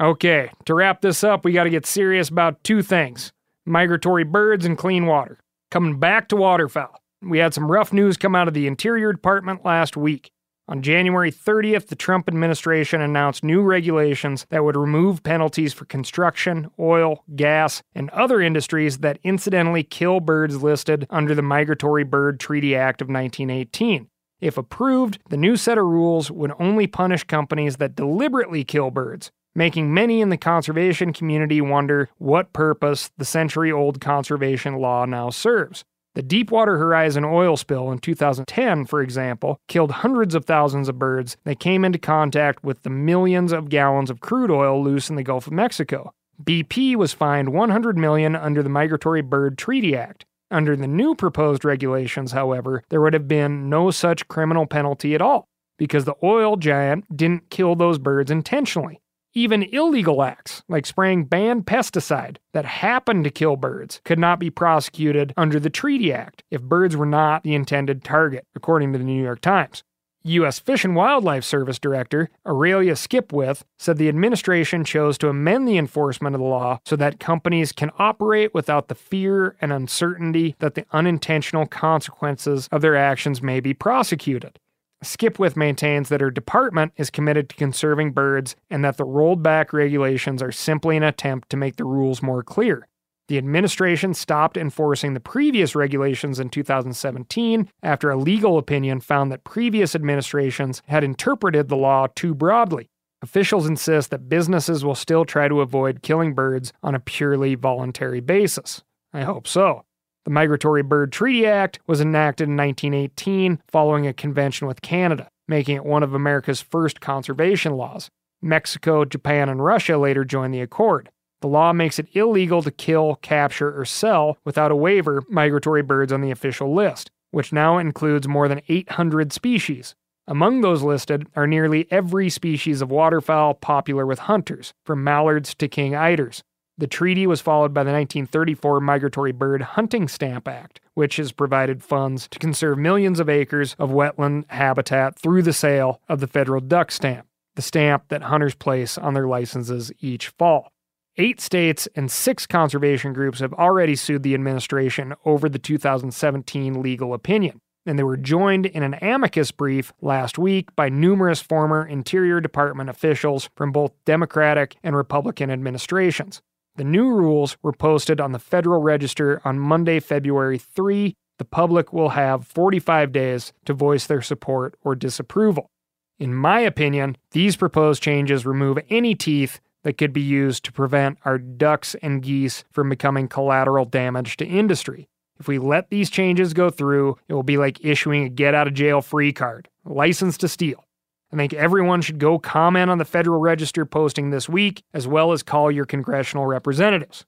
Okay, 0.00 0.50
to 0.66 0.74
wrap 0.74 1.00
this 1.00 1.24
up, 1.24 1.44
we 1.44 1.52
got 1.52 1.64
to 1.64 1.70
get 1.70 1.86
serious 1.86 2.28
about 2.28 2.62
two 2.62 2.82
things 2.82 3.32
migratory 3.64 4.24
birds 4.24 4.64
and 4.64 4.78
clean 4.78 5.06
water. 5.06 5.38
Coming 5.70 5.98
back 5.98 6.28
to 6.28 6.36
waterfowl, 6.36 7.02
we 7.20 7.38
had 7.38 7.52
some 7.52 7.70
rough 7.70 7.92
news 7.92 8.16
come 8.16 8.34
out 8.34 8.48
of 8.48 8.54
the 8.54 8.66
Interior 8.66 9.12
Department 9.12 9.64
last 9.64 9.96
week. 9.96 10.30
On 10.70 10.82
January 10.82 11.32
30th, 11.32 11.86
the 11.86 11.96
Trump 11.96 12.28
administration 12.28 13.00
announced 13.00 13.42
new 13.42 13.62
regulations 13.62 14.44
that 14.50 14.64
would 14.64 14.76
remove 14.76 15.22
penalties 15.22 15.72
for 15.72 15.86
construction, 15.86 16.70
oil, 16.78 17.24
gas, 17.34 17.82
and 17.94 18.10
other 18.10 18.42
industries 18.42 18.98
that 18.98 19.18
incidentally 19.22 19.82
kill 19.82 20.20
birds 20.20 20.62
listed 20.62 21.06
under 21.08 21.34
the 21.34 21.40
Migratory 21.40 22.04
Bird 22.04 22.38
Treaty 22.38 22.76
Act 22.76 23.00
of 23.00 23.08
1918. 23.08 24.08
If 24.42 24.58
approved, 24.58 25.18
the 25.30 25.38
new 25.38 25.56
set 25.56 25.78
of 25.78 25.86
rules 25.86 26.30
would 26.30 26.52
only 26.60 26.86
punish 26.86 27.24
companies 27.24 27.78
that 27.78 27.96
deliberately 27.96 28.62
kill 28.62 28.90
birds, 28.90 29.32
making 29.54 29.94
many 29.94 30.20
in 30.20 30.28
the 30.28 30.36
conservation 30.36 31.14
community 31.14 31.62
wonder 31.62 32.10
what 32.18 32.52
purpose 32.52 33.10
the 33.16 33.24
century 33.24 33.72
old 33.72 34.02
conservation 34.02 34.74
law 34.74 35.06
now 35.06 35.30
serves. 35.30 35.86
The 36.18 36.24
Deepwater 36.24 36.78
Horizon 36.78 37.24
oil 37.24 37.56
spill 37.56 37.92
in 37.92 38.00
2010, 38.00 38.86
for 38.86 39.00
example, 39.00 39.60
killed 39.68 39.92
hundreds 39.92 40.34
of 40.34 40.46
thousands 40.46 40.88
of 40.88 40.98
birds 40.98 41.36
that 41.44 41.60
came 41.60 41.84
into 41.84 42.00
contact 42.00 42.64
with 42.64 42.82
the 42.82 42.90
millions 42.90 43.52
of 43.52 43.68
gallons 43.68 44.10
of 44.10 44.18
crude 44.18 44.50
oil 44.50 44.82
loose 44.82 45.08
in 45.08 45.14
the 45.14 45.22
Gulf 45.22 45.46
of 45.46 45.52
Mexico. 45.52 46.12
BP 46.42 46.96
was 46.96 47.12
fined 47.12 47.52
100 47.52 47.96
million 47.96 48.34
under 48.34 48.64
the 48.64 48.68
Migratory 48.68 49.22
Bird 49.22 49.56
Treaty 49.56 49.94
Act. 49.94 50.24
Under 50.50 50.74
the 50.74 50.88
new 50.88 51.14
proposed 51.14 51.64
regulations, 51.64 52.32
however, 52.32 52.82
there 52.88 53.00
would 53.00 53.14
have 53.14 53.28
been 53.28 53.68
no 53.70 53.92
such 53.92 54.26
criminal 54.26 54.66
penalty 54.66 55.14
at 55.14 55.22
all 55.22 55.46
because 55.78 56.04
the 56.04 56.16
oil 56.24 56.56
giant 56.56 57.16
didn't 57.16 57.48
kill 57.48 57.76
those 57.76 57.98
birds 58.00 58.28
intentionally. 58.28 59.00
Even 59.34 59.62
illegal 59.62 60.22
acts, 60.22 60.62
like 60.68 60.86
spraying 60.86 61.24
banned 61.24 61.66
pesticide 61.66 62.38
that 62.54 62.64
happened 62.64 63.24
to 63.24 63.30
kill 63.30 63.56
birds, 63.56 64.00
could 64.04 64.18
not 64.18 64.38
be 64.38 64.48
prosecuted 64.48 65.34
under 65.36 65.60
the 65.60 65.68
Treaty 65.68 66.12
Act 66.12 66.42
if 66.50 66.62
birds 66.62 66.96
were 66.96 67.06
not 67.06 67.42
the 67.42 67.54
intended 67.54 68.02
target, 68.02 68.46
according 68.54 68.92
to 68.92 68.98
the 68.98 69.04
New 69.04 69.22
York 69.22 69.40
Times. 69.40 69.84
U.S. 70.24 70.58
Fish 70.58 70.84
and 70.84 70.96
Wildlife 70.96 71.44
Service 71.44 71.78
Director 71.78 72.30
Aurelia 72.44 72.94
Skipwith 72.94 73.62
said 73.78 73.98
the 73.98 74.08
administration 74.08 74.82
chose 74.84 75.16
to 75.18 75.28
amend 75.28 75.68
the 75.68 75.78
enforcement 75.78 76.34
of 76.34 76.40
the 76.40 76.46
law 76.46 76.80
so 76.84 76.96
that 76.96 77.20
companies 77.20 77.72
can 77.72 77.90
operate 77.98 78.52
without 78.52 78.88
the 78.88 78.94
fear 78.94 79.56
and 79.60 79.72
uncertainty 79.72 80.56
that 80.58 80.74
the 80.74 80.86
unintentional 80.92 81.66
consequences 81.66 82.68
of 82.72 82.82
their 82.82 82.96
actions 82.96 83.42
may 83.42 83.60
be 83.60 83.72
prosecuted. 83.74 84.58
Skipwith 85.04 85.56
maintains 85.56 86.08
that 86.08 86.20
her 86.20 86.30
department 86.30 86.92
is 86.96 87.10
committed 87.10 87.48
to 87.48 87.56
conserving 87.56 88.12
birds 88.12 88.56
and 88.68 88.84
that 88.84 88.96
the 88.96 89.04
rolled 89.04 89.42
back 89.42 89.72
regulations 89.72 90.42
are 90.42 90.50
simply 90.50 90.96
an 90.96 91.04
attempt 91.04 91.50
to 91.50 91.56
make 91.56 91.76
the 91.76 91.84
rules 91.84 92.22
more 92.22 92.42
clear. 92.42 92.88
The 93.28 93.38
administration 93.38 94.14
stopped 94.14 94.56
enforcing 94.56 95.14
the 95.14 95.20
previous 95.20 95.74
regulations 95.74 96.40
in 96.40 96.48
2017 96.48 97.68
after 97.82 98.10
a 98.10 98.16
legal 98.16 98.58
opinion 98.58 99.00
found 99.00 99.30
that 99.30 99.44
previous 99.44 99.94
administrations 99.94 100.82
had 100.86 101.04
interpreted 101.04 101.68
the 101.68 101.76
law 101.76 102.06
too 102.14 102.34
broadly. 102.34 102.88
Officials 103.20 103.66
insist 103.66 104.10
that 104.10 104.28
businesses 104.28 104.84
will 104.84 104.94
still 104.94 105.24
try 105.24 105.46
to 105.46 105.60
avoid 105.60 106.02
killing 106.02 106.34
birds 106.34 106.72
on 106.82 106.94
a 106.94 107.00
purely 107.00 107.54
voluntary 107.54 108.20
basis. 108.20 108.82
I 109.12 109.22
hope 109.22 109.46
so. 109.46 109.84
The 110.28 110.34
Migratory 110.34 110.82
Bird 110.82 111.10
Treaty 111.10 111.46
Act 111.46 111.78
was 111.86 112.02
enacted 112.02 112.50
in 112.50 112.56
1918 112.58 113.62
following 113.66 114.06
a 114.06 114.12
convention 114.12 114.66
with 114.66 114.82
Canada, 114.82 115.30
making 115.48 115.76
it 115.76 115.86
one 115.86 116.02
of 116.02 116.12
America's 116.12 116.60
first 116.60 117.00
conservation 117.00 117.78
laws. 117.78 118.10
Mexico, 118.42 119.06
Japan, 119.06 119.48
and 119.48 119.64
Russia 119.64 119.96
later 119.96 120.26
joined 120.26 120.52
the 120.52 120.60
accord. 120.60 121.08
The 121.40 121.48
law 121.48 121.72
makes 121.72 121.98
it 121.98 122.14
illegal 122.14 122.60
to 122.60 122.70
kill, 122.70 123.14
capture, 123.22 123.74
or 123.74 123.86
sell 123.86 124.36
without 124.44 124.70
a 124.70 124.76
waiver 124.76 125.22
migratory 125.30 125.80
birds 125.80 126.12
on 126.12 126.20
the 126.20 126.30
official 126.30 126.74
list, 126.74 127.10
which 127.30 127.50
now 127.50 127.78
includes 127.78 128.28
more 128.28 128.48
than 128.48 128.60
800 128.68 129.32
species. 129.32 129.94
Among 130.26 130.60
those 130.60 130.82
listed 130.82 131.26
are 131.36 131.46
nearly 131.46 131.90
every 131.90 132.28
species 132.28 132.82
of 132.82 132.90
waterfowl 132.90 133.54
popular 133.54 134.04
with 134.04 134.18
hunters, 134.18 134.74
from 134.84 135.02
mallards 135.02 135.54
to 135.54 135.68
king 135.68 135.92
eiders. 135.92 136.42
The 136.78 136.86
treaty 136.86 137.26
was 137.26 137.40
followed 137.40 137.74
by 137.74 137.82
the 137.82 137.90
1934 137.90 138.80
Migratory 138.80 139.32
Bird 139.32 139.62
Hunting 139.62 140.06
Stamp 140.06 140.46
Act, 140.46 140.80
which 140.94 141.16
has 141.16 141.32
provided 141.32 141.82
funds 141.82 142.28
to 142.28 142.38
conserve 142.38 142.78
millions 142.78 143.18
of 143.18 143.28
acres 143.28 143.74
of 143.80 143.90
wetland 143.90 144.44
habitat 144.48 145.18
through 145.18 145.42
the 145.42 145.52
sale 145.52 146.00
of 146.08 146.20
the 146.20 146.28
federal 146.28 146.60
duck 146.60 146.92
stamp, 146.92 147.26
the 147.56 147.62
stamp 147.62 148.04
that 148.10 148.22
hunters 148.22 148.54
place 148.54 148.96
on 148.96 149.14
their 149.14 149.26
licenses 149.26 149.90
each 149.98 150.28
fall. 150.28 150.70
Eight 151.16 151.40
states 151.40 151.88
and 151.96 152.08
six 152.08 152.46
conservation 152.46 153.12
groups 153.12 153.40
have 153.40 153.52
already 153.54 153.96
sued 153.96 154.22
the 154.22 154.34
administration 154.34 155.14
over 155.24 155.48
the 155.48 155.58
2017 155.58 156.80
legal 156.80 157.12
opinion, 157.12 157.60
and 157.86 157.98
they 157.98 158.04
were 158.04 158.16
joined 158.16 158.66
in 158.66 158.84
an 158.84 158.94
amicus 159.02 159.50
brief 159.50 159.92
last 160.00 160.38
week 160.38 160.76
by 160.76 160.88
numerous 160.88 161.42
former 161.42 161.84
Interior 161.84 162.40
Department 162.40 162.88
officials 162.88 163.50
from 163.56 163.72
both 163.72 163.90
Democratic 164.04 164.76
and 164.84 164.94
Republican 164.94 165.50
administrations. 165.50 166.40
The 166.78 166.84
new 166.84 167.10
rules 167.10 167.56
were 167.60 167.72
posted 167.72 168.20
on 168.20 168.30
the 168.30 168.38
Federal 168.38 168.80
Register 168.80 169.42
on 169.44 169.58
Monday, 169.58 169.98
February 169.98 170.58
3. 170.58 171.12
The 171.38 171.44
public 171.44 171.92
will 171.92 172.10
have 172.10 172.46
45 172.46 173.10
days 173.10 173.52
to 173.64 173.74
voice 173.74 174.06
their 174.06 174.22
support 174.22 174.76
or 174.82 174.94
disapproval. 174.94 175.72
In 176.20 176.32
my 176.32 176.60
opinion, 176.60 177.16
these 177.32 177.56
proposed 177.56 178.00
changes 178.00 178.46
remove 178.46 178.78
any 178.88 179.16
teeth 179.16 179.58
that 179.82 179.98
could 179.98 180.12
be 180.12 180.20
used 180.20 180.64
to 180.66 180.72
prevent 180.72 181.18
our 181.24 181.36
ducks 181.36 181.96
and 182.00 182.22
geese 182.22 182.62
from 182.70 182.90
becoming 182.90 183.26
collateral 183.26 183.84
damage 183.84 184.36
to 184.36 184.46
industry. 184.46 185.08
If 185.40 185.48
we 185.48 185.58
let 185.58 185.90
these 185.90 186.10
changes 186.10 186.54
go 186.54 186.70
through, 186.70 187.18
it 187.26 187.34
will 187.34 187.42
be 187.42 187.56
like 187.56 187.84
issuing 187.84 188.22
a 188.22 188.28
get 188.28 188.54
out 188.54 188.68
of 188.68 188.74
jail 188.74 189.02
free 189.02 189.32
card, 189.32 189.68
license 189.84 190.38
to 190.38 190.46
steal. 190.46 190.84
I 191.32 191.36
think 191.36 191.52
everyone 191.52 192.00
should 192.00 192.18
go 192.18 192.38
comment 192.38 192.90
on 192.90 192.98
the 192.98 193.04
Federal 193.04 193.38
Register 193.38 193.84
posting 193.84 194.30
this 194.30 194.48
week, 194.48 194.82
as 194.94 195.06
well 195.06 195.32
as 195.32 195.42
call 195.42 195.70
your 195.70 195.84
congressional 195.84 196.46
representatives. 196.46 197.26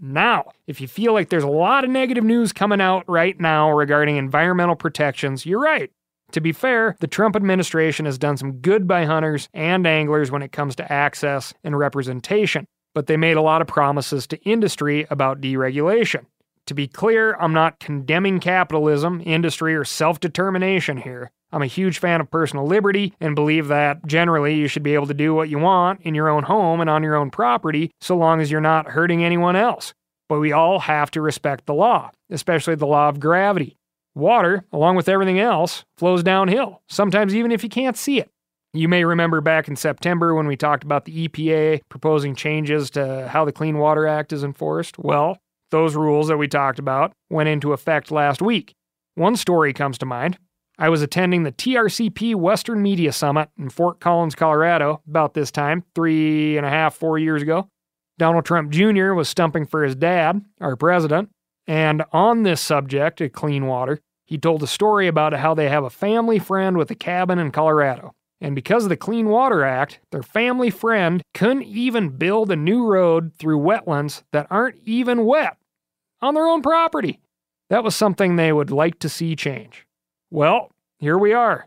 Now, 0.00 0.52
if 0.66 0.80
you 0.80 0.86
feel 0.86 1.12
like 1.12 1.30
there's 1.30 1.42
a 1.42 1.48
lot 1.48 1.84
of 1.84 1.90
negative 1.90 2.22
news 2.22 2.52
coming 2.52 2.80
out 2.80 3.04
right 3.08 3.38
now 3.40 3.72
regarding 3.72 4.16
environmental 4.16 4.76
protections, 4.76 5.44
you're 5.44 5.60
right. 5.60 5.90
To 6.32 6.40
be 6.40 6.52
fair, 6.52 6.96
the 7.00 7.08
Trump 7.08 7.34
administration 7.34 8.06
has 8.06 8.16
done 8.16 8.36
some 8.36 8.58
good 8.58 8.86
by 8.86 9.04
hunters 9.04 9.48
and 9.52 9.84
anglers 9.84 10.30
when 10.30 10.42
it 10.42 10.52
comes 10.52 10.76
to 10.76 10.92
access 10.92 11.52
and 11.64 11.76
representation, 11.76 12.66
but 12.94 13.08
they 13.08 13.16
made 13.16 13.36
a 13.36 13.42
lot 13.42 13.60
of 13.60 13.66
promises 13.66 14.28
to 14.28 14.40
industry 14.42 15.06
about 15.10 15.40
deregulation. 15.40 16.26
To 16.66 16.74
be 16.74 16.86
clear, 16.86 17.34
I'm 17.34 17.52
not 17.52 17.80
condemning 17.80 18.38
capitalism, 18.38 19.20
industry, 19.24 19.74
or 19.74 19.84
self 19.84 20.20
determination 20.20 20.98
here. 20.98 21.32
I'm 21.52 21.62
a 21.62 21.66
huge 21.66 21.98
fan 21.98 22.20
of 22.20 22.30
personal 22.30 22.66
liberty 22.66 23.12
and 23.20 23.34
believe 23.34 23.68
that 23.68 24.06
generally 24.06 24.54
you 24.54 24.68
should 24.68 24.82
be 24.82 24.94
able 24.94 25.06
to 25.08 25.14
do 25.14 25.34
what 25.34 25.48
you 25.48 25.58
want 25.58 26.00
in 26.02 26.14
your 26.14 26.28
own 26.28 26.44
home 26.44 26.80
and 26.80 26.88
on 26.88 27.02
your 27.02 27.16
own 27.16 27.30
property 27.30 27.90
so 28.00 28.16
long 28.16 28.40
as 28.40 28.50
you're 28.50 28.60
not 28.60 28.88
hurting 28.88 29.24
anyone 29.24 29.56
else. 29.56 29.92
But 30.28 30.40
we 30.40 30.52
all 30.52 30.78
have 30.80 31.10
to 31.12 31.20
respect 31.20 31.66
the 31.66 31.74
law, 31.74 32.12
especially 32.30 32.76
the 32.76 32.86
law 32.86 33.08
of 33.08 33.18
gravity. 33.18 33.76
Water, 34.14 34.64
along 34.72 34.96
with 34.96 35.08
everything 35.08 35.40
else, 35.40 35.84
flows 35.96 36.22
downhill, 36.22 36.82
sometimes 36.88 37.34
even 37.34 37.50
if 37.50 37.62
you 37.62 37.68
can't 37.68 37.96
see 37.96 38.20
it. 38.20 38.30
You 38.72 38.88
may 38.88 39.04
remember 39.04 39.40
back 39.40 39.66
in 39.66 39.74
September 39.74 40.34
when 40.34 40.46
we 40.46 40.56
talked 40.56 40.84
about 40.84 41.04
the 41.04 41.28
EPA 41.28 41.80
proposing 41.88 42.36
changes 42.36 42.90
to 42.90 43.26
how 43.28 43.44
the 43.44 43.52
Clean 43.52 43.76
Water 43.76 44.06
Act 44.06 44.32
is 44.32 44.44
enforced. 44.44 44.96
Well, 44.98 45.38
those 45.72 45.96
rules 45.96 46.28
that 46.28 46.36
we 46.36 46.46
talked 46.46 46.78
about 46.78 47.12
went 47.30 47.48
into 47.48 47.72
effect 47.72 48.12
last 48.12 48.40
week. 48.40 48.74
One 49.16 49.34
story 49.34 49.72
comes 49.72 49.98
to 49.98 50.06
mind. 50.06 50.38
I 50.80 50.88
was 50.88 51.02
attending 51.02 51.42
the 51.42 51.52
TRCP 51.52 52.34
Western 52.36 52.80
Media 52.80 53.12
Summit 53.12 53.50
in 53.58 53.68
Fort 53.68 54.00
Collins, 54.00 54.34
Colorado, 54.34 55.02
about 55.06 55.34
this 55.34 55.50
time, 55.50 55.84
three 55.94 56.56
and 56.56 56.64
a 56.64 56.70
half, 56.70 56.94
four 56.94 57.18
years 57.18 57.42
ago. 57.42 57.68
Donald 58.16 58.46
Trump 58.46 58.70
Jr. 58.70 59.12
was 59.12 59.28
stumping 59.28 59.66
for 59.66 59.84
his 59.84 59.94
dad, 59.94 60.42
our 60.58 60.76
president, 60.76 61.28
and 61.66 62.02
on 62.12 62.44
this 62.44 62.62
subject 62.62 63.20
of 63.20 63.32
clean 63.32 63.66
water, 63.66 64.00
he 64.24 64.38
told 64.38 64.62
a 64.62 64.66
story 64.66 65.06
about 65.06 65.34
how 65.34 65.52
they 65.52 65.68
have 65.68 65.84
a 65.84 65.90
family 65.90 66.38
friend 66.38 66.78
with 66.78 66.90
a 66.90 66.94
cabin 66.94 67.38
in 67.38 67.50
Colorado. 67.50 68.14
And 68.40 68.54
because 68.54 68.84
of 68.84 68.88
the 68.88 68.96
Clean 68.96 69.28
Water 69.28 69.62
Act, 69.62 70.00
their 70.12 70.22
family 70.22 70.70
friend 70.70 71.22
couldn't 71.34 71.64
even 71.64 72.16
build 72.16 72.50
a 72.50 72.56
new 72.56 72.86
road 72.86 73.34
through 73.38 73.58
wetlands 73.58 74.22
that 74.32 74.46
aren't 74.48 74.78
even 74.86 75.26
wet 75.26 75.58
on 76.22 76.32
their 76.32 76.46
own 76.46 76.62
property. 76.62 77.20
That 77.68 77.84
was 77.84 77.94
something 77.94 78.36
they 78.36 78.50
would 78.50 78.70
like 78.70 78.98
to 79.00 79.10
see 79.10 79.36
change. 79.36 79.86
Well, 80.30 80.70
here 80.98 81.18
we 81.18 81.32
are. 81.32 81.66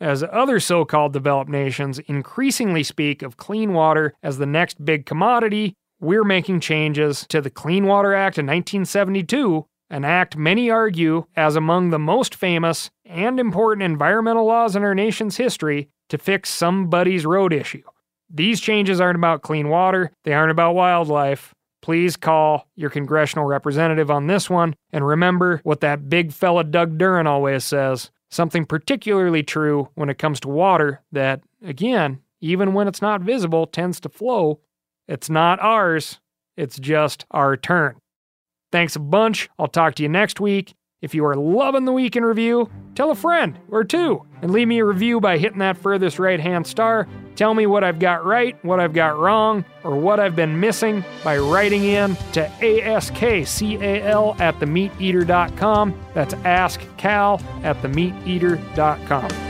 As 0.00 0.24
other 0.24 0.58
so 0.58 0.84
called 0.84 1.12
developed 1.12 1.50
nations 1.50 2.00
increasingly 2.00 2.82
speak 2.82 3.22
of 3.22 3.36
clean 3.36 3.72
water 3.72 4.14
as 4.22 4.38
the 4.38 4.46
next 4.46 4.84
big 4.84 5.06
commodity, 5.06 5.74
we're 6.00 6.24
making 6.24 6.60
changes 6.60 7.24
to 7.28 7.40
the 7.40 7.50
Clean 7.50 7.86
Water 7.86 8.14
Act 8.14 8.38
of 8.38 8.44
1972, 8.46 9.66
an 9.90 10.04
act 10.04 10.36
many 10.36 10.70
argue 10.70 11.26
as 11.36 11.54
among 11.54 11.90
the 11.90 11.98
most 11.98 12.34
famous 12.34 12.90
and 13.04 13.38
important 13.38 13.82
environmental 13.82 14.46
laws 14.46 14.74
in 14.74 14.82
our 14.82 14.94
nation's 14.94 15.36
history 15.36 15.88
to 16.08 16.18
fix 16.18 16.48
somebody's 16.48 17.26
road 17.26 17.52
issue. 17.52 17.82
These 18.28 18.60
changes 18.60 19.00
aren't 19.00 19.18
about 19.18 19.42
clean 19.42 19.68
water, 19.68 20.10
they 20.24 20.32
aren't 20.32 20.52
about 20.52 20.74
wildlife. 20.74 21.54
Please 21.82 22.16
call 22.16 22.68
your 22.76 22.90
congressional 22.90 23.46
representative 23.46 24.10
on 24.10 24.26
this 24.26 24.50
one 24.50 24.74
and 24.92 25.06
remember 25.06 25.60
what 25.64 25.80
that 25.80 26.08
big 26.08 26.32
fella 26.32 26.64
Doug 26.64 26.98
Duren 26.98 27.26
always 27.26 27.64
says 27.64 28.10
something 28.30 28.64
particularly 28.64 29.42
true 29.42 29.88
when 29.94 30.08
it 30.08 30.18
comes 30.18 30.40
to 30.40 30.48
water 30.48 31.02
that, 31.12 31.42
again, 31.64 32.20
even 32.40 32.72
when 32.72 32.88
it's 32.88 33.02
not 33.02 33.22
visible, 33.22 33.66
tends 33.66 34.00
to 34.00 34.08
flow. 34.08 34.60
It's 35.08 35.28
not 35.28 35.60
ours, 35.60 36.20
it's 36.56 36.78
just 36.78 37.26
our 37.30 37.56
turn. 37.56 37.96
Thanks 38.72 38.94
a 38.94 39.00
bunch. 39.00 39.48
I'll 39.58 39.66
talk 39.66 39.96
to 39.96 40.02
you 40.02 40.08
next 40.08 40.40
week. 40.40 40.74
If 41.00 41.14
you 41.14 41.24
are 41.24 41.34
loving 41.34 41.86
the 41.86 41.92
week 41.92 42.14
in 42.14 42.24
review, 42.24 42.68
tell 42.94 43.10
a 43.10 43.14
friend 43.14 43.58
or 43.70 43.84
two 43.84 44.22
and 44.42 44.50
leave 44.50 44.68
me 44.68 44.80
a 44.80 44.84
review 44.84 45.18
by 45.18 45.38
hitting 45.38 45.60
that 45.60 45.78
furthest 45.78 46.18
right 46.18 46.38
hand 46.38 46.66
star. 46.66 47.08
Tell 47.36 47.54
me 47.54 47.66
what 47.66 47.82
I've 47.82 47.98
got 47.98 48.26
right, 48.26 48.62
what 48.62 48.80
I've 48.80 48.92
got 48.92 49.18
wrong, 49.18 49.64
or 49.82 49.96
what 49.96 50.20
I've 50.20 50.36
been 50.36 50.60
missing 50.60 51.02
by 51.24 51.38
writing 51.38 51.84
in 51.84 52.16
to 52.32 52.46
askcal 52.60 54.40
at 54.40 54.58
themeateater.com. 54.58 56.00
That's 56.12 56.34
askcal 56.34 57.42
at 57.64 57.76
themeateater.com. 57.80 59.49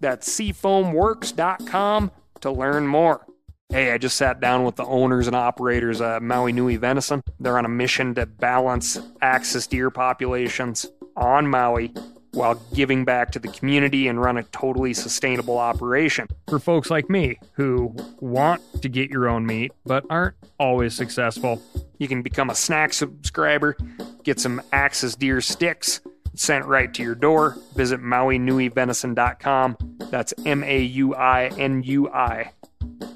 That's 0.00 0.28
seafoamworks.com 0.28 2.10
to 2.40 2.50
learn 2.50 2.86
more. 2.86 3.26
Hey, 3.70 3.92
I 3.92 3.98
just 3.98 4.16
sat 4.16 4.40
down 4.40 4.64
with 4.64 4.76
the 4.76 4.84
owners 4.84 5.26
and 5.26 5.36
operators 5.36 6.00
of 6.00 6.22
Maui 6.22 6.52
Nui 6.52 6.76
Venison. 6.76 7.22
They're 7.38 7.58
on 7.58 7.66
a 7.66 7.68
mission 7.68 8.14
to 8.14 8.24
balance 8.24 8.98
axis 9.20 9.66
deer 9.66 9.90
populations 9.90 10.86
on 11.16 11.46
Maui 11.46 11.92
while 12.32 12.54
giving 12.72 13.04
back 13.04 13.30
to 13.32 13.38
the 13.38 13.48
community 13.48 14.08
and 14.08 14.20
run 14.20 14.36
a 14.36 14.42
totally 14.44 14.94
sustainable 14.94 15.58
operation. 15.58 16.28
For 16.48 16.58
folks 16.58 16.90
like 16.90 17.10
me 17.10 17.38
who 17.52 17.94
want 18.20 18.62
to 18.80 18.88
get 18.88 19.10
your 19.10 19.28
own 19.28 19.44
meat 19.44 19.72
but 19.84 20.04
aren't 20.08 20.36
always 20.58 20.94
successful, 20.94 21.60
you 21.98 22.08
can 22.08 22.22
become 22.22 22.48
a 22.48 22.54
snack 22.54 22.92
subscriber, 22.92 23.76
get 24.22 24.40
some 24.40 24.62
axis 24.72 25.14
deer 25.14 25.40
sticks 25.40 26.00
sent 26.34 26.64
right 26.64 26.92
to 26.94 27.02
your 27.02 27.14
door. 27.14 27.56
Visit 27.74 28.00
MauiNuiVenison.com. 28.00 29.76
That's 30.10 30.34
M 30.44 30.64
A 30.64 30.82
U 30.82 31.14
I 31.14 31.46
N 31.58 31.82
U 31.82 32.08
I 32.10 32.52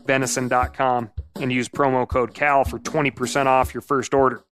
venison.com 0.07 1.11
and 1.37 1.53
use 1.53 1.68
promo 1.68 2.07
code 2.07 2.35
CAL 2.35 2.64
for 2.64 2.79
20% 2.79 3.46
off 3.46 3.75
your 3.75 3.81
first 3.81 4.14
order. 4.14 4.42